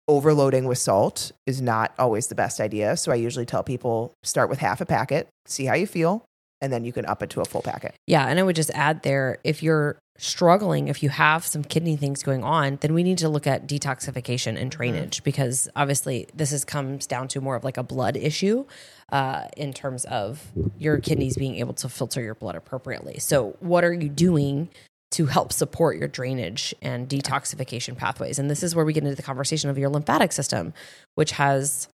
overloading 0.07 0.65
with 0.65 0.77
salt 0.77 1.31
is 1.45 1.61
not 1.61 1.93
always 1.99 2.27
the 2.27 2.35
best 2.35 2.59
idea. 2.59 2.95
So 2.97 3.11
I 3.11 3.15
usually 3.15 3.45
tell 3.45 3.63
people 3.63 4.13
start 4.23 4.49
with 4.49 4.59
half 4.59 4.79
a 4.79 4.85
packet, 4.85 5.27
see 5.45 5.65
how 5.65 5.75
you 5.75 5.87
feel, 5.87 6.23
and 6.61 6.71
then 6.73 6.83
you 6.83 6.91
can 6.91 7.05
up 7.05 7.21
it 7.21 7.29
to 7.31 7.41
a 7.41 7.45
full 7.45 7.61
packet. 7.61 7.95
Yeah. 8.07 8.25
And 8.25 8.39
I 8.39 8.43
would 8.43 8.55
just 8.55 8.71
add 8.71 9.03
there 9.03 9.37
if 9.43 9.61
you're 9.61 9.99
struggling, 10.17 10.87
if 10.87 11.03
you 11.03 11.09
have 11.09 11.45
some 11.45 11.63
kidney 11.63 11.95
things 11.95 12.23
going 12.23 12.43
on, 12.43 12.77
then 12.81 12.93
we 12.93 13.03
need 13.03 13.17
to 13.19 13.29
look 13.29 13.45
at 13.45 13.67
detoxification 13.67 14.59
and 14.59 14.71
drainage 14.71 15.23
because 15.23 15.69
obviously 15.75 16.27
this 16.33 16.51
is 16.51 16.65
comes 16.65 17.05
down 17.05 17.27
to 17.27 17.41
more 17.41 17.55
of 17.55 17.63
like 17.63 17.77
a 17.77 17.83
blood 17.83 18.17
issue 18.17 18.65
uh, 19.11 19.47
in 19.55 19.73
terms 19.73 20.05
of 20.05 20.51
your 20.77 20.99
kidneys 20.99 21.37
being 21.37 21.55
able 21.55 21.73
to 21.73 21.87
filter 21.87 22.21
your 22.21 22.35
blood 22.35 22.55
appropriately. 22.55 23.19
So, 23.19 23.55
what 23.59 23.83
are 23.83 23.93
you 23.93 24.09
doing? 24.09 24.69
To 25.11 25.27
help 25.27 25.53
support 25.53 25.97
your 25.97 26.09
drainage 26.09 26.75
and 26.81 27.07
detoxification 27.07 27.95
pathways. 27.95 28.39
And 28.39 28.51
this 28.51 28.61
is 28.61 28.75
where 28.75 28.83
we 28.83 28.91
get 28.91 29.03
into 29.03 29.15
the 29.15 29.23
conversation 29.23 29.69
of 29.69 29.77
your 29.77 29.89
lymphatic 29.89 30.33
system, 30.33 30.73
which 31.15 31.31
has 31.31 31.87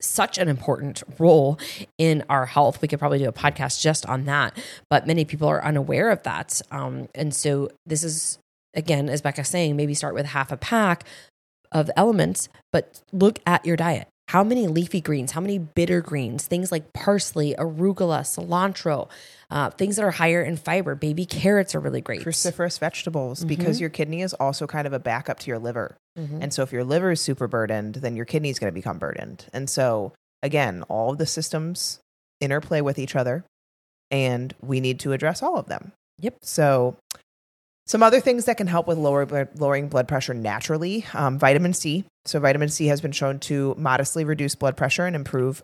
such 0.00 0.38
an 0.38 0.48
important 0.48 1.02
role 1.18 1.58
in 1.98 2.24
our 2.28 2.46
health. 2.46 2.82
We 2.82 2.88
could 2.88 2.98
probably 2.98 3.18
do 3.18 3.28
a 3.28 3.32
podcast 3.32 3.80
just 3.80 4.06
on 4.06 4.24
that, 4.24 4.56
but 4.90 5.06
many 5.06 5.24
people 5.24 5.48
are 5.48 5.64
unaware 5.64 6.10
of 6.10 6.22
that. 6.24 6.60
Um, 6.70 7.08
and 7.14 7.34
so 7.34 7.70
this 7.86 8.04
is 8.04 8.38
again, 8.74 9.08
as 9.08 9.22
Becca's 9.22 9.48
saying, 9.48 9.74
maybe 9.74 9.94
start 9.94 10.14
with 10.14 10.26
half 10.26 10.52
a 10.52 10.56
pack 10.56 11.04
of 11.72 11.90
elements, 11.96 12.48
but 12.72 13.00
look 13.12 13.40
at 13.46 13.64
your 13.66 13.76
diet. 13.76 14.06
How 14.28 14.42
many 14.42 14.66
leafy 14.66 15.00
greens, 15.00 15.32
how 15.32 15.40
many 15.40 15.58
bitter 15.58 16.00
greens, 16.00 16.46
things 16.46 16.72
like 16.72 16.92
parsley, 16.92 17.54
arugula, 17.54 18.20
cilantro, 18.20 19.08
uh, 19.50 19.70
things 19.70 19.96
that 19.96 20.04
are 20.04 20.10
higher 20.10 20.42
in 20.42 20.56
fiber. 20.56 20.94
Baby 20.94 21.24
carrots 21.24 21.74
are 21.74 21.80
really 21.80 22.00
great. 22.00 22.22
Cruciferous 22.22 22.78
vegetables, 22.78 23.44
because 23.44 23.80
your 23.80 23.90
kidney 23.90 24.22
is 24.22 24.34
also 24.34 24.66
kind 24.66 24.86
of 24.86 24.92
a 24.92 24.98
backup 24.98 25.38
to 25.40 25.48
your 25.48 25.58
liver. 25.58 25.96
And 26.42 26.52
so 26.52 26.62
if 26.62 26.72
your 26.72 26.84
liver 26.84 27.10
is 27.10 27.20
super 27.20 27.46
burdened, 27.46 27.96
then 27.96 28.16
your 28.16 28.24
kidney 28.24 28.50
is 28.50 28.58
going 28.58 28.70
to 28.70 28.74
become 28.74 28.98
burdened. 28.98 29.46
And 29.52 29.68
so 29.68 30.12
again, 30.42 30.82
all 30.88 31.12
of 31.12 31.18
the 31.18 31.26
systems 31.26 32.00
interplay 32.40 32.80
with 32.80 32.98
each 32.98 33.16
other 33.16 33.44
and 34.10 34.54
we 34.60 34.80
need 34.80 35.00
to 35.00 35.12
address 35.12 35.42
all 35.42 35.56
of 35.56 35.66
them. 35.66 35.92
Yep. 36.20 36.36
So 36.42 36.96
some 37.86 38.02
other 38.02 38.20
things 38.20 38.46
that 38.46 38.56
can 38.56 38.66
help 38.66 38.86
with 38.86 38.98
lower 38.98 39.48
lowering 39.56 39.88
blood 39.88 40.08
pressure 40.08 40.34
naturally, 40.34 41.06
um, 41.14 41.38
vitamin 41.38 41.72
C. 41.72 42.04
So 42.24 42.40
vitamin 42.40 42.68
C 42.68 42.86
has 42.86 43.00
been 43.00 43.12
shown 43.12 43.38
to 43.40 43.74
modestly 43.78 44.24
reduce 44.24 44.54
blood 44.54 44.76
pressure 44.76 45.06
and 45.06 45.14
improve 45.14 45.62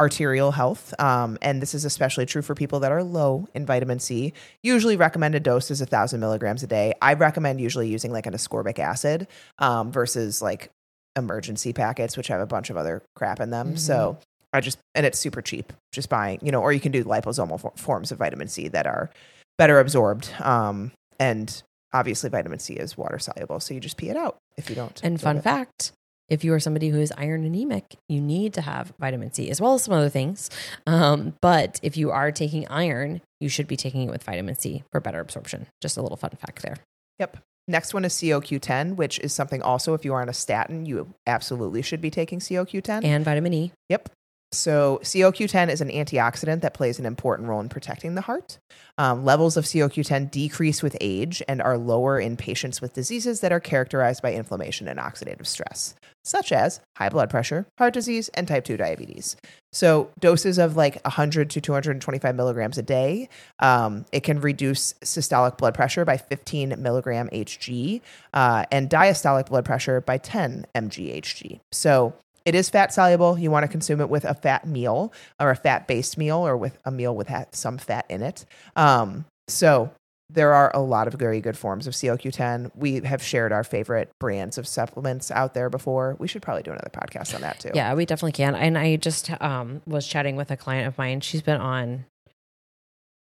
arterial 0.00 0.52
health. 0.52 0.94
Um, 1.00 1.38
and 1.42 1.60
this 1.60 1.74
is 1.74 1.84
especially 1.84 2.26
true 2.26 2.42
for 2.42 2.54
people 2.54 2.80
that 2.80 2.92
are 2.92 3.02
low 3.02 3.48
in 3.54 3.66
vitamin 3.66 3.98
C. 3.98 4.32
Usually 4.62 4.96
recommended 4.96 5.42
dose 5.42 5.70
is 5.70 5.80
a 5.80 5.86
thousand 5.86 6.20
milligrams 6.20 6.62
a 6.62 6.66
day. 6.66 6.94
I 7.02 7.14
recommend 7.14 7.60
usually 7.60 7.88
using 7.88 8.12
like 8.12 8.26
an 8.26 8.34
ascorbic 8.34 8.78
acid 8.78 9.26
um, 9.58 9.90
versus 9.90 10.40
like 10.40 10.70
Emergen-C 11.16 11.72
packets, 11.72 12.16
which 12.16 12.28
have 12.28 12.40
a 12.40 12.46
bunch 12.46 12.70
of 12.70 12.76
other 12.76 13.02
crap 13.16 13.40
in 13.40 13.50
them. 13.50 13.76
So 13.76 14.18
I 14.52 14.60
just, 14.60 14.78
and 14.94 15.04
it's 15.04 15.18
super 15.18 15.42
cheap 15.42 15.72
just 15.92 16.08
buying, 16.08 16.38
you 16.42 16.52
know, 16.52 16.62
or 16.62 16.72
you 16.72 16.80
can 16.80 16.92
do 16.92 17.04
liposomal 17.04 17.60
for- 17.60 17.72
forms 17.76 18.12
of 18.12 18.18
vitamin 18.18 18.48
C 18.48 18.68
that 18.68 18.86
are 18.86 19.10
better 19.56 19.80
absorbed. 19.80 20.30
Um, 20.40 20.92
and 21.18 21.62
obviously 21.92 22.30
vitamin 22.30 22.60
C 22.60 22.74
is 22.74 22.96
water 22.96 23.18
soluble. 23.18 23.58
So 23.58 23.74
you 23.74 23.80
just 23.80 23.96
pee 23.96 24.10
it 24.10 24.16
out 24.16 24.36
if 24.56 24.70
you 24.70 24.76
don't. 24.76 25.00
And 25.02 25.20
fun 25.20 25.38
it. 25.38 25.42
fact 25.42 25.92
if 26.28 26.44
you 26.44 26.52
are 26.52 26.60
somebody 26.60 26.88
who 26.90 27.00
is 27.00 27.12
iron 27.16 27.44
anemic, 27.44 27.96
you 28.08 28.20
need 28.20 28.52
to 28.54 28.60
have 28.60 28.92
vitamin 28.98 29.32
C 29.32 29.50
as 29.50 29.60
well 29.60 29.74
as 29.74 29.84
some 29.84 29.94
other 29.94 30.08
things. 30.08 30.50
Um, 30.86 31.34
but 31.40 31.80
if 31.82 31.96
you 31.96 32.10
are 32.10 32.30
taking 32.32 32.66
iron, 32.68 33.22
you 33.40 33.48
should 33.48 33.66
be 33.66 33.76
taking 33.76 34.02
it 34.02 34.10
with 34.10 34.22
vitamin 34.22 34.54
C 34.56 34.84
for 34.92 35.00
better 35.00 35.20
absorption. 35.20 35.66
Just 35.80 35.96
a 35.96 36.02
little 36.02 36.16
fun 36.16 36.30
fact 36.30 36.62
there. 36.62 36.76
Yep. 37.18 37.38
Next 37.66 37.92
one 37.92 38.04
is 38.04 38.14
COQ10, 38.14 38.96
which 38.96 39.18
is 39.18 39.34
something 39.34 39.60
also 39.60 39.92
if 39.92 40.04
you 40.04 40.14
are 40.14 40.22
on 40.22 40.28
a 40.30 40.34
statin, 40.34 40.86
you 40.86 41.12
absolutely 41.26 41.82
should 41.82 42.00
be 42.00 42.10
taking 42.10 42.38
COQ10. 42.38 43.04
And 43.04 43.24
vitamin 43.24 43.52
E. 43.52 43.72
Yep. 43.90 44.08
So 44.50 44.98
COQ10 45.02 45.68
is 45.68 45.82
an 45.82 45.90
antioxidant 45.90 46.62
that 46.62 46.72
plays 46.72 46.98
an 46.98 47.04
important 47.04 47.48
role 47.48 47.60
in 47.60 47.68
protecting 47.68 48.14
the 48.14 48.22
heart. 48.22 48.58
Um, 48.96 49.24
levels 49.24 49.58
of 49.58 49.64
COQ10 49.64 50.30
decrease 50.30 50.82
with 50.82 50.96
age 51.02 51.42
and 51.46 51.60
are 51.60 51.76
lower 51.76 52.18
in 52.18 52.36
patients 52.36 52.80
with 52.80 52.94
diseases 52.94 53.40
that 53.40 53.52
are 53.52 53.60
characterized 53.60 54.22
by 54.22 54.32
inflammation 54.32 54.88
and 54.88 54.98
oxidative 54.98 55.46
stress, 55.46 55.94
such 56.24 56.50
as 56.50 56.80
high 56.96 57.10
blood 57.10 57.28
pressure, 57.28 57.66
heart 57.78 57.92
disease, 57.92 58.30
and 58.30 58.48
type 58.48 58.64
2 58.64 58.78
diabetes. 58.78 59.36
So 59.70 60.10
doses 60.18 60.56
of 60.56 60.76
like 60.76 60.98
100 61.04 61.50
to 61.50 61.60
225 61.60 62.34
milligrams 62.34 62.78
a 62.78 62.82
day, 62.82 63.28
um, 63.58 64.06
it 64.12 64.20
can 64.20 64.40
reduce 64.40 64.94
systolic 65.04 65.58
blood 65.58 65.74
pressure 65.74 66.06
by 66.06 66.16
15 66.16 66.74
milligram 66.78 67.28
Hg 67.28 68.00
uh, 68.32 68.64
and 68.72 68.88
diastolic 68.88 69.46
blood 69.50 69.66
pressure 69.66 70.00
by 70.00 70.16
10 70.16 70.66
mg 70.74 71.22
Hg. 71.22 71.60
So 71.70 72.14
it 72.48 72.54
is 72.54 72.70
fat 72.70 72.94
soluble. 72.94 73.38
You 73.38 73.50
want 73.50 73.64
to 73.64 73.68
consume 73.68 74.00
it 74.00 74.08
with 74.08 74.24
a 74.24 74.32
fat 74.32 74.66
meal 74.66 75.12
or 75.38 75.50
a 75.50 75.56
fat 75.56 75.86
based 75.86 76.16
meal 76.16 76.38
or 76.38 76.56
with 76.56 76.78
a 76.86 76.90
meal 76.90 77.14
with 77.14 77.30
some 77.52 77.76
fat 77.76 78.06
in 78.08 78.22
it. 78.22 78.46
Um, 78.74 79.26
so 79.48 79.92
there 80.30 80.54
are 80.54 80.70
a 80.74 80.80
lot 80.80 81.08
of 81.08 81.14
very 81.14 81.42
good 81.42 81.58
forms 81.58 81.86
of 81.86 81.92
COQ10. 81.92 82.70
We 82.74 83.00
have 83.00 83.22
shared 83.22 83.52
our 83.52 83.64
favorite 83.64 84.10
brands 84.18 84.56
of 84.56 84.66
supplements 84.66 85.30
out 85.30 85.52
there 85.52 85.68
before. 85.68 86.16
We 86.18 86.26
should 86.26 86.40
probably 86.40 86.62
do 86.62 86.70
another 86.70 86.90
podcast 86.90 87.34
on 87.34 87.42
that 87.42 87.60
too. 87.60 87.72
Yeah, 87.74 87.92
we 87.92 88.06
definitely 88.06 88.32
can. 88.32 88.54
And 88.54 88.78
I 88.78 88.96
just 88.96 89.30
um, 89.42 89.82
was 89.86 90.06
chatting 90.06 90.36
with 90.36 90.50
a 90.50 90.56
client 90.56 90.88
of 90.88 90.96
mine. 90.96 91.20
She's 91.20 91.42
been 91.42 91.60
on, 91.60 92.06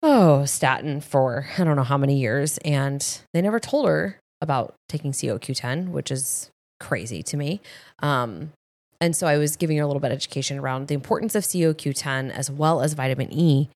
oh, 0.03 0.45
statin 0.45 1.01
for 1.01 1.47
I 1.57 1.65
don't 1.65 1.77
know 1.77 1.85
how 1.85 1.97
many 1.97 2.19
years. 2.19 2.59
And 2.59 3.03
they 3.33 3.41
never 3.41 3.61
told 3.61 3.89
her 3.89 4.19
about 4.43 4.75
taking 4.91 5.13
COQ10, 5.13 5.89
which 5.89 6.11
is 6.11 6.51
crazy 6.81 7.23
to 7.23 7.39
me. 7.39 7.63
Um, 8.01 8.53
and 9.01 9.15
so 9.15 9.27
I 9.27 9.39
was 9.39 9.57
giving 9.57 9.77
her 9.77 9.83
a 9.83 9.87
little 9.87 10.01
bit 10.01 10.11
of 10.11 10.17
education 10.17 10.59
around 10.59 10.89
the 10.89 10.95
importance 10.95 11.35
of 11.35 11.45
COQ10 11.45 12.31
as 12.31 12.51
well 12.51 12.81
as 12.81 12.95
vitamin 12.95 13.33
E. 13.33 13.69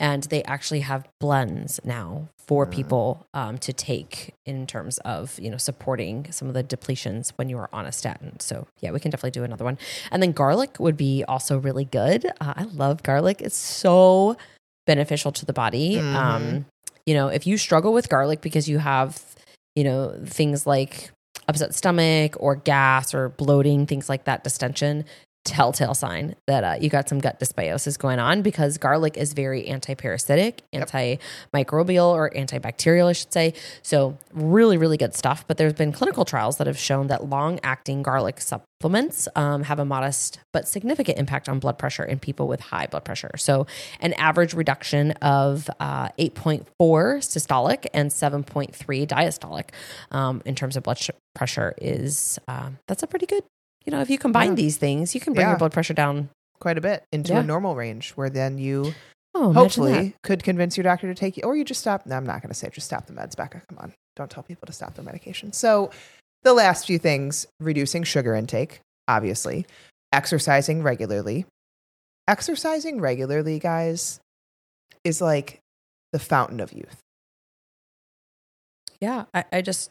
And 0.00 0.22
they 0.24 0.44
actually 0.44 0.80
have 0.80 1.08
blends 1.18 1.80
now 1.84 2.28
for 2.48 2.64
people 2.66 3.26
um, 3.34 3.58
to 3.58 3.72
take 3.72 4.32
in 4.46 4.66
terms 4.66 4.98
of 4.98 5.38
you 5.40 5.50
know 5.50 5.56
supporting 5.56 6.30
some 6.32 6.48
of 6.48 6.54
the 6.54 6.64
depletions 6.64 7.32
when 7.36 7.48
you 7.48 7.58
are 7.58 7.68
on 7.72 7.84
a 7.84 7.92
statin. 7.92 8.38
So 8.40 8.66
yeah, 8.78 8.90
we 8.92 9.00
can 9.00 9.10
definitely 9.10 9.32
do 9.32 9.44
another 9.44 9.64
one. 9.64 9.76
And 10.12 10.22
then 10.22 10.32
garlic 10.32 10.78
would 10.78 10.96
be 10.96 11.24
also 11.24 11.58
really 11.58 11.84
good. 11.84 12.26
Uh, 12.40 12.54
I 12.56 12.62
love 12.62 13.02
garlic; 13.02 13.42
it's 13.42 13.56
so 13.56 14.36
beneficial 14.86 15.32
to 15.32 15.44
the 15.44 15.52
body. 15.52 15.98
Um, 15.98 16.66
you 17.04 17.14
know, 17.14 17.28
if 17.28 17.46
you 17.46 17.58
struggle 17.58 17.92
with 17.92 18.08
garlic 18.08 18.40
because 18.40 18.68
you 18.68 18.78
have 18.78 19.22
you 19.74 19.84
know 19.84 20.18
things 20.24 20.66
like 20.66 21.10
upset 21.48 21.74
stomach 21.74 22.36
or 22.38 22.56
gas 22.56 23.14
or 23.14 23.30
bloating, 23.30 23.86
things 23.86 24.08
like 24.08 24.24
that, 24.24 24.44
distension, 24.44 25.04
telltale 25.48 25.94
sign 25.94 26.36
that 26.46 26.62
uh, 26.62 26.76
you 26.80 26.90
got 26.90 27.08
some 27.08 27.18
gut 27.18 27.40
dysbiosis 27.40 27.98
going 27.98 28.18
on 28.18 28.42
because 28.42 28.76
garlic 28.76 29.16
is 29.16 29.32
very 29.32 29.66
anti-parasitic, 29.66 30.62
antimicrobial 30.74 32.12
or 32.12 32.30
antibacterial, 32.30 33.06
I 33.06 33.12
should 33.12 33.32
say. 33.32 33.54
So 33.82 34.18
really, 34.32 34.76
really 34.76 34.98
good 34.98 35.14
stuff. 35.14 35.46
But 35.46 35.56
there's 35.56 35.72
been 35.72 35.90
clinical 35.92 36.24
trials 36.24 36.58
that 36.58 36.66
have 36.66 36.78
shown 36.78 37.06
that 37.06 37.28
long-acting 37.28 38.02
garlic 38.02 38.40
supplements 38.40 39.26
um, 39.34 39.62
have 39.62 39.78
a 39.78 39.84
modest 39.84 40.38
but 40.52 40.68
significant 40.68 41.18
impact 41.18 41.48
on 41.48 41.58
blood 41.58 41.78
pressure 41.78 42.04
in 42.04 42.18
people 42.18 42.46
with 42.46 42.60
high 42.60 42.86
blood 42.86 43.04
pressure. 43.04 43.30
So 43.36 43.66
an 44.00 44.12
average 44.14 44.52
reduction 44.52 45.12
of 45.22 45.70
uh, 45.80 46.10
8.4 46.18 46.66
systolic 46.78 47.86
and 47.94 48.10
7.3 48.10 49.06
diastolic 49.06 49.70
um, 50.10 50.42
in 50.44 50.54
terms 50.54 50.76
of 50.76 50.82
blood 50.82 50.98
sh- 50.98 51.10
pressure 51.34 51.74
is 51.78 52.38
um, 52.48 52.78
that's 52.86 53.02
a 53.02 53.06
pretty 53.06 53.26
good. 53.26 53.42
You 53.88 53.92
know, 53.92 54.02
if 54.02 54.10
you 54.10 54.18
combine 54.18 54.50
Yeah. 54.50 54.54
these 54.56 54.76
things, 54.76 55.14
you 55.14 55.20
can 55.22 55.32
bring 55.32 55.46
Yeah. 55.46 55.52
your 55.52 55.58
blood 55.58 55.72
pressure 55.72 55.94
down. 55.94 56.28
Quite 56.60 56.76
a 56.76 56.82
bit 56.82 57.04
into 57.10 57.32
Yeah. 57.32 57.40
a 57.40 57.42
normal 57.42 57.74
range 57.74 58.10
where 58.10 58.28
then 58.28 58.58
you 58.58 58.92
Oh, 59.34 59.54
hopefully 59.54 60.14
could 60.22 60.42
convince 60.44 60.76
your 60.76 60.84
doctor 60.84 61.06
to 61.06 61.14
take 61.14 61.38
you, 61.38 61.42
or 61.44 61.56
you 61.56 61.64
just 61.64 61.80
stop. 61.80 62.04
No, 62.04 62.14
I'm 62.14 62.26
not 62.26 62.42
going 62.42 62.50
to 62.50 62.54
say 62.54 62.68
just 62.68 62.86
stop 62.86 63.06
the 63.06 63.14
meds, 63.14 63.34
Becca. 63.34 63.62
Come 63.66 63.78
on. 63.78 63.94
Don't 64.14 64.30
tell 64.30 64.42
people 64.42 64.66
to 64.66 64.74
stop 64.74 64.94
their 64.94 65.04
medication. 65.06 65.54
So, 65.54 65.90
the 66.42 66.52
last 66.52 66.86
few 66.86 66.98
things 66.98 67.46
reducing 67.60 68.02
sugar 68.04 68.34
intake, 68.34 68.80
obviously, 69.06 69.64
exercising 70.12 70.82
regularly. 70.82 71.46
Exercising 72.26 73.00
regularly, 73.00 73.58
guys, 73.58 74.20
is 75.02 75.22
like 75.22 75.60
the 76.12 76.18
fountain 76.18 76.60
of 76.60 76.74
youth. 76.74 77.00
Yeah, 79.00 79.24
I, 79.32 79.44
I 79.50 79.62
just 79.62 79.90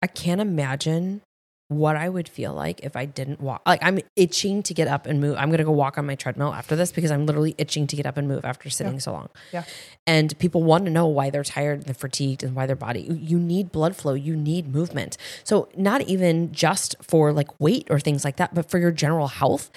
I 0.00 0.06
can't 0.06 0.40
imagine 0.40 1.20
what 1.68 1.96
I 1.96 2.08
would 2.08 2.28
feel 2.28 2.54
like 2.54 2.80
if 2.84 2.94
I 2.94 3.06
didn't 3.06 3.40
walk. 3.40 3.62
Like 3.66 3.80
I'm 3.82 3.98
itching 4.14 4.62
to 4.64 4.74
get 4.74 4.86
up 4.86 5.06
and 5.06 5.20
move. 5.20 5.36
I'm 5.36 5.50
gonna 5.50 5.64
go 5.64 5.72
walk 5.72 5.98
on 5.98 6.06
my 6.06 6.14
treadmill 6.14 6.54
after 6.54 6.76
this 6.76 6.92
because 6.92 7.10
I'm 7.10 7.26
literally 7.26 7.54
itching 7.58 7.86
to 7.88 7.96
get 7.96 8.06
up 8.06 8.16
and 8.16 8.28
move 8.28 8.44
after 8.44 8.70
sitting 8.70 9.00
so 9.00 9.12
long. 9.12 9.28
Yeah. 9.52 9.64
And 10.06 10.38
people 10.38 10.62
want 10.62 10.84
to 10.84 10.90
know 10.90 11.06
why 11.06 11.30
they're 11.30 11.42
tired 11.42 11.86
and 11.86 11.96
fatigued 11.96 12.44
and 12.44 12.54
why 12.54 12.66
their 12.66 12.76
body. 12.76 13.00
You 13.00 13.38
need 13.38 13.72
blood 13.72 13.96
flow. 13.96 14.14
You 14.14 14.36
need 14.36 14.72
movement. 14.72 15.16
So 15.42 15.68
not 15.76 16.02
even 16.02 16.52
just 16.52 16.94
for 17.02 17.32
like 17.32 17.48
weight 17.60 17.88
or 17.90 17.98
things 17.98 18.24
like 18.24 18.36
that, 18.36 18.54
but 18.54 18.70
for 18.70 18.78
your 18.78 18.92
general 18.92 19.28
health. 19.28 19.70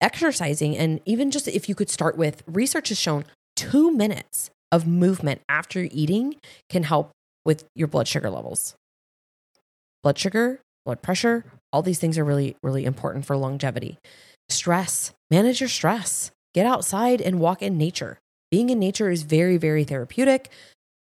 Exercising 0.00 0.76
and 0.76 1.00
even 1.06 1.30
just 1.30 1.46
if 1.46 1.68
you 1.68 1.74
could 1.74 1.88
start 1.88 2.18
with 2.18 2.42
research 2.46 2.88
has 2.88 2.98
shown 2.98 3.24
two 3.54 3.92
minutes 3.92 4.50
of 4.72 4.86
movement 4.86 5.40
after 5.48 5.86
eating 5.92 6.34
can 6.68 6.82
help 6.82 7.12
with 7.44 7.64
your 7.76 7.86
blood 7.86 8.08
sugar 8.08 8.28
levels. 8.28 8.74
Blood 10.02 10.18
sugar, 10.18 10.60
blood 10.84 11.02
pressure, 11.02 11.44
all 11.72 11.82
these 11.82 11.98
things 11.98 12.18
are 12.18 12.24
really, 12.24 12.56
really 12.62 12.84
important 12.84 13.26
for 13.26 13.36
longevity. 13.36 13.98
Stress, 14.48 15.12
manage 15.30 15.60
your 15.60 15.68
stress. 15.68 16.30
Get 16.54 16.66
outside 16.66 17.20
and 17.20 17.40
walk 17.40 17.62
in 17.62 17.76
nature. 17.76 18.18
Being 18.50 18.70
in 18.70 18.78
nature 18.78 19.10
is 19.10 19.22
very, 19.22 19.56
very 19.56 19.82
therapeutic, 19.82 20.50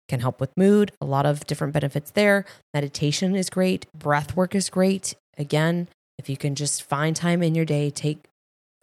can 0.08 0.20
help 0.20 0.40
with 0.40 0.50
mood, 0.56 0.92
a 1.00 1.06
lot 1.06 1.24
of 1.24 1.46
different 1.46 1.72
benefits 1.72 2.10
there. 2.10 2.44
Meditation 2.74 3.34
is 3.34 3.48
great, 3.48 3.86
breath 3.96 4.36
work 4.36 4.54
is 4.54 4.68
great. 4.68 5.14
Again, 5.38 5.88
if 6.18 6.28
you 6.28 6.36
can 6.36 6.54
just 6.54 6.82
find 6.82 7.16
time 7.16 7.42
in 7.42 7.54
your 7.54 7.64
day, 7.64 7.88
take 7.88 8.24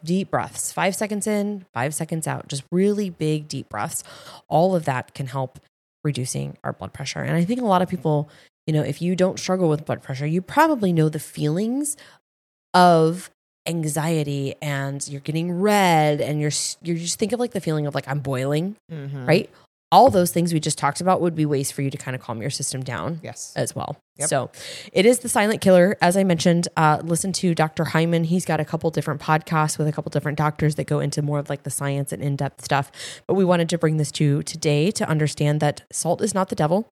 deep 0.03 0.31
breaths, 0.31 0.71
five 0.71 0.95
seconds 0.95 1.27
in, 1.27 1.65
five 1.73 1.93
seconds 1.93 2.25
out, 2.25 2.47
just 2.47 2.63
really 2.71 3.11
big, 3.11 3.47
deep 3.47 3.69
breaths. 3.69 4.03
All 4.47 4.75
of 4.75 4.85
that 4.85 5.13
can 5.13 5.27
help 5.27 5.59
reducing 6.03 6.57
our 6.63 6.73
blood 6.73 6.93
pressure. 6.93 7.19
And 7.19 7.35
I 7.35 7.43
think 7.43 7.61
a 7.61 7.65
lot 7.65 7.81
of 7.81 7.89
people, 7.89 8.29
you 8.67 8.73
know, 8.73 8.83
if 8.83 9.01
you 9.01 9.15
don't 9.15 9.39
struggle 9.39 9.69
with 9.69 9.85
blood 9.85 10.03
pressure, 10.03 10.27
you 10.27 10.41
probably 10.41 10.93
know 10.93 11.09
the 11.09 11.19
feelings 11.19 11.97
of 12.73 13.29
anxiety 13.67 14.55
and 14.61 15.05
you're 15.07 15.21
getting 15.21 15.51
red 15.59 16.21
and 16.21 16.39
you're 16.39 16.51
you 16.81 16.95
just 16.97 17.19
think 17.19 17.31
of 17.33 17.39
like 17.39 17.51
the 17.51 17.59
feeling 17.61 17.85
of 17.87 17.95
like 17.95 18.07
I'm 18.07 18.19
boiling, 18.19 18.75
Mhm. 18.91 19.27
right? 19.27 19.49
All 19.89 20.09
those 20.09 20.31
things 20.31 20.53
we 20.53 20.59
just 20.59 20.77
talked 20.77 20.99
about 20.99 21.21
would 21.21 21.33
be 21.35 21.45
ways 21.45 21.71
for 21.71 21.81
you 21.81 21.89
to 21.89 21.97
kind 21.97 22.13
of 22.13 22.21
calm 22.21 22.41
your 22.41 22.49
system 22.49 22.83
down 22.83 23.21
Yes. 23.23 23.53
as 23.55 23.73
well. 23.73 23.95
Yep. 24.17 24.29
So 24.29 24.51
it 24.91 25.05
is 25.05 25.19
the 25.19 25.29
silent 25.29 25.61
killer. 25.61 25.95
As 26.01 26.17
I 26.17 26.25
mentioned, 26.25 26.67
uh, 26.75 26.99
listen 27.03 27.31
to 27.33 27.55
Dr. 27.55 27.85
Hyman. 27.85 28.25
He's 28.25 28.43
got 28.43 28.59
a 28.59 28.65
couple 28.65 28.89
different 28.91 29.21
podcasts 29.21 29.77
with 29.77 29.87
a 29.87 29.93
couple 29.93 30.09
different 30.09 30.37
doctors 30.37 30.75
that 30.75 30.87
go 30.87 30.99
into 30.99 31.21
more 31.21 31.39
of 31.39 31.49
like 31.49 31.63
the 31.63 31.69
science 31.69 32.11
and 32.11 32.21
in 32.21 32.35
depth 32.35 32.65
stuff. 32.65 32.91
But 33.27 33.35
we 33.35 33.45
wanted 33.45 33.69
to 33.69 33.77
bring 33.77 33.95
this 33.97 34.11
to 34.13 34.43
today 34.43 34.91
to 34.91 35.07
understand 35.07 35.61
that 35.61 35.83
salt 35.91 36.21
is 36.21 36.33
not 36.33 36.49
the 36.49 36.55
devil. 36.55 36.87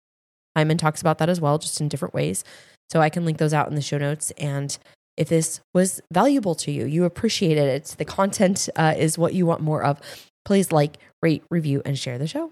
Hyman 0.56 0.78
talks 0.78 1.02
about 1.02 1.18
that 1.20 1.30
as 1.30 1.42
well, 1.42 1.58
just 1.58 1.82
in 1.82 1.90
different 1.90 2.14
ways. 2.14 2.44
So 2.90 3.02
I 3.02 3.10
can 3.10 3.26
link 3.26 3.38
those 3.38 3.54
out 3.54 3.68
in 3.68 3.76
the 3.76 3.82
show 3.82 3.98
notes. 3.98 4.32
And 4.38 4.78
if 5.18 5.30
this 5.30 5.60
was 5.74 6.02
valuable 6.12 6.56
to 6.56 6.72
you, 6.72 6.86
you 6.86 7.04
appreciate 7.04 7.58
it, 7.58 7.96
the 7.98 8.06
content 8.06 8.70
uh, 8.76 8.94
is 8.98 9.18
what 9.18 9.34
you 9.34 9.46
want 9.46 9.62
more 9.62 9.84
of, 9.84 10.00
please 10.44 10.72
like, 10.72 10.98
rate, 11.22 11.44
review, 11.50 11.82
and 11.86 11.98
share 11.98 12.18
the 12.18 12.28
show. 12.28 12.52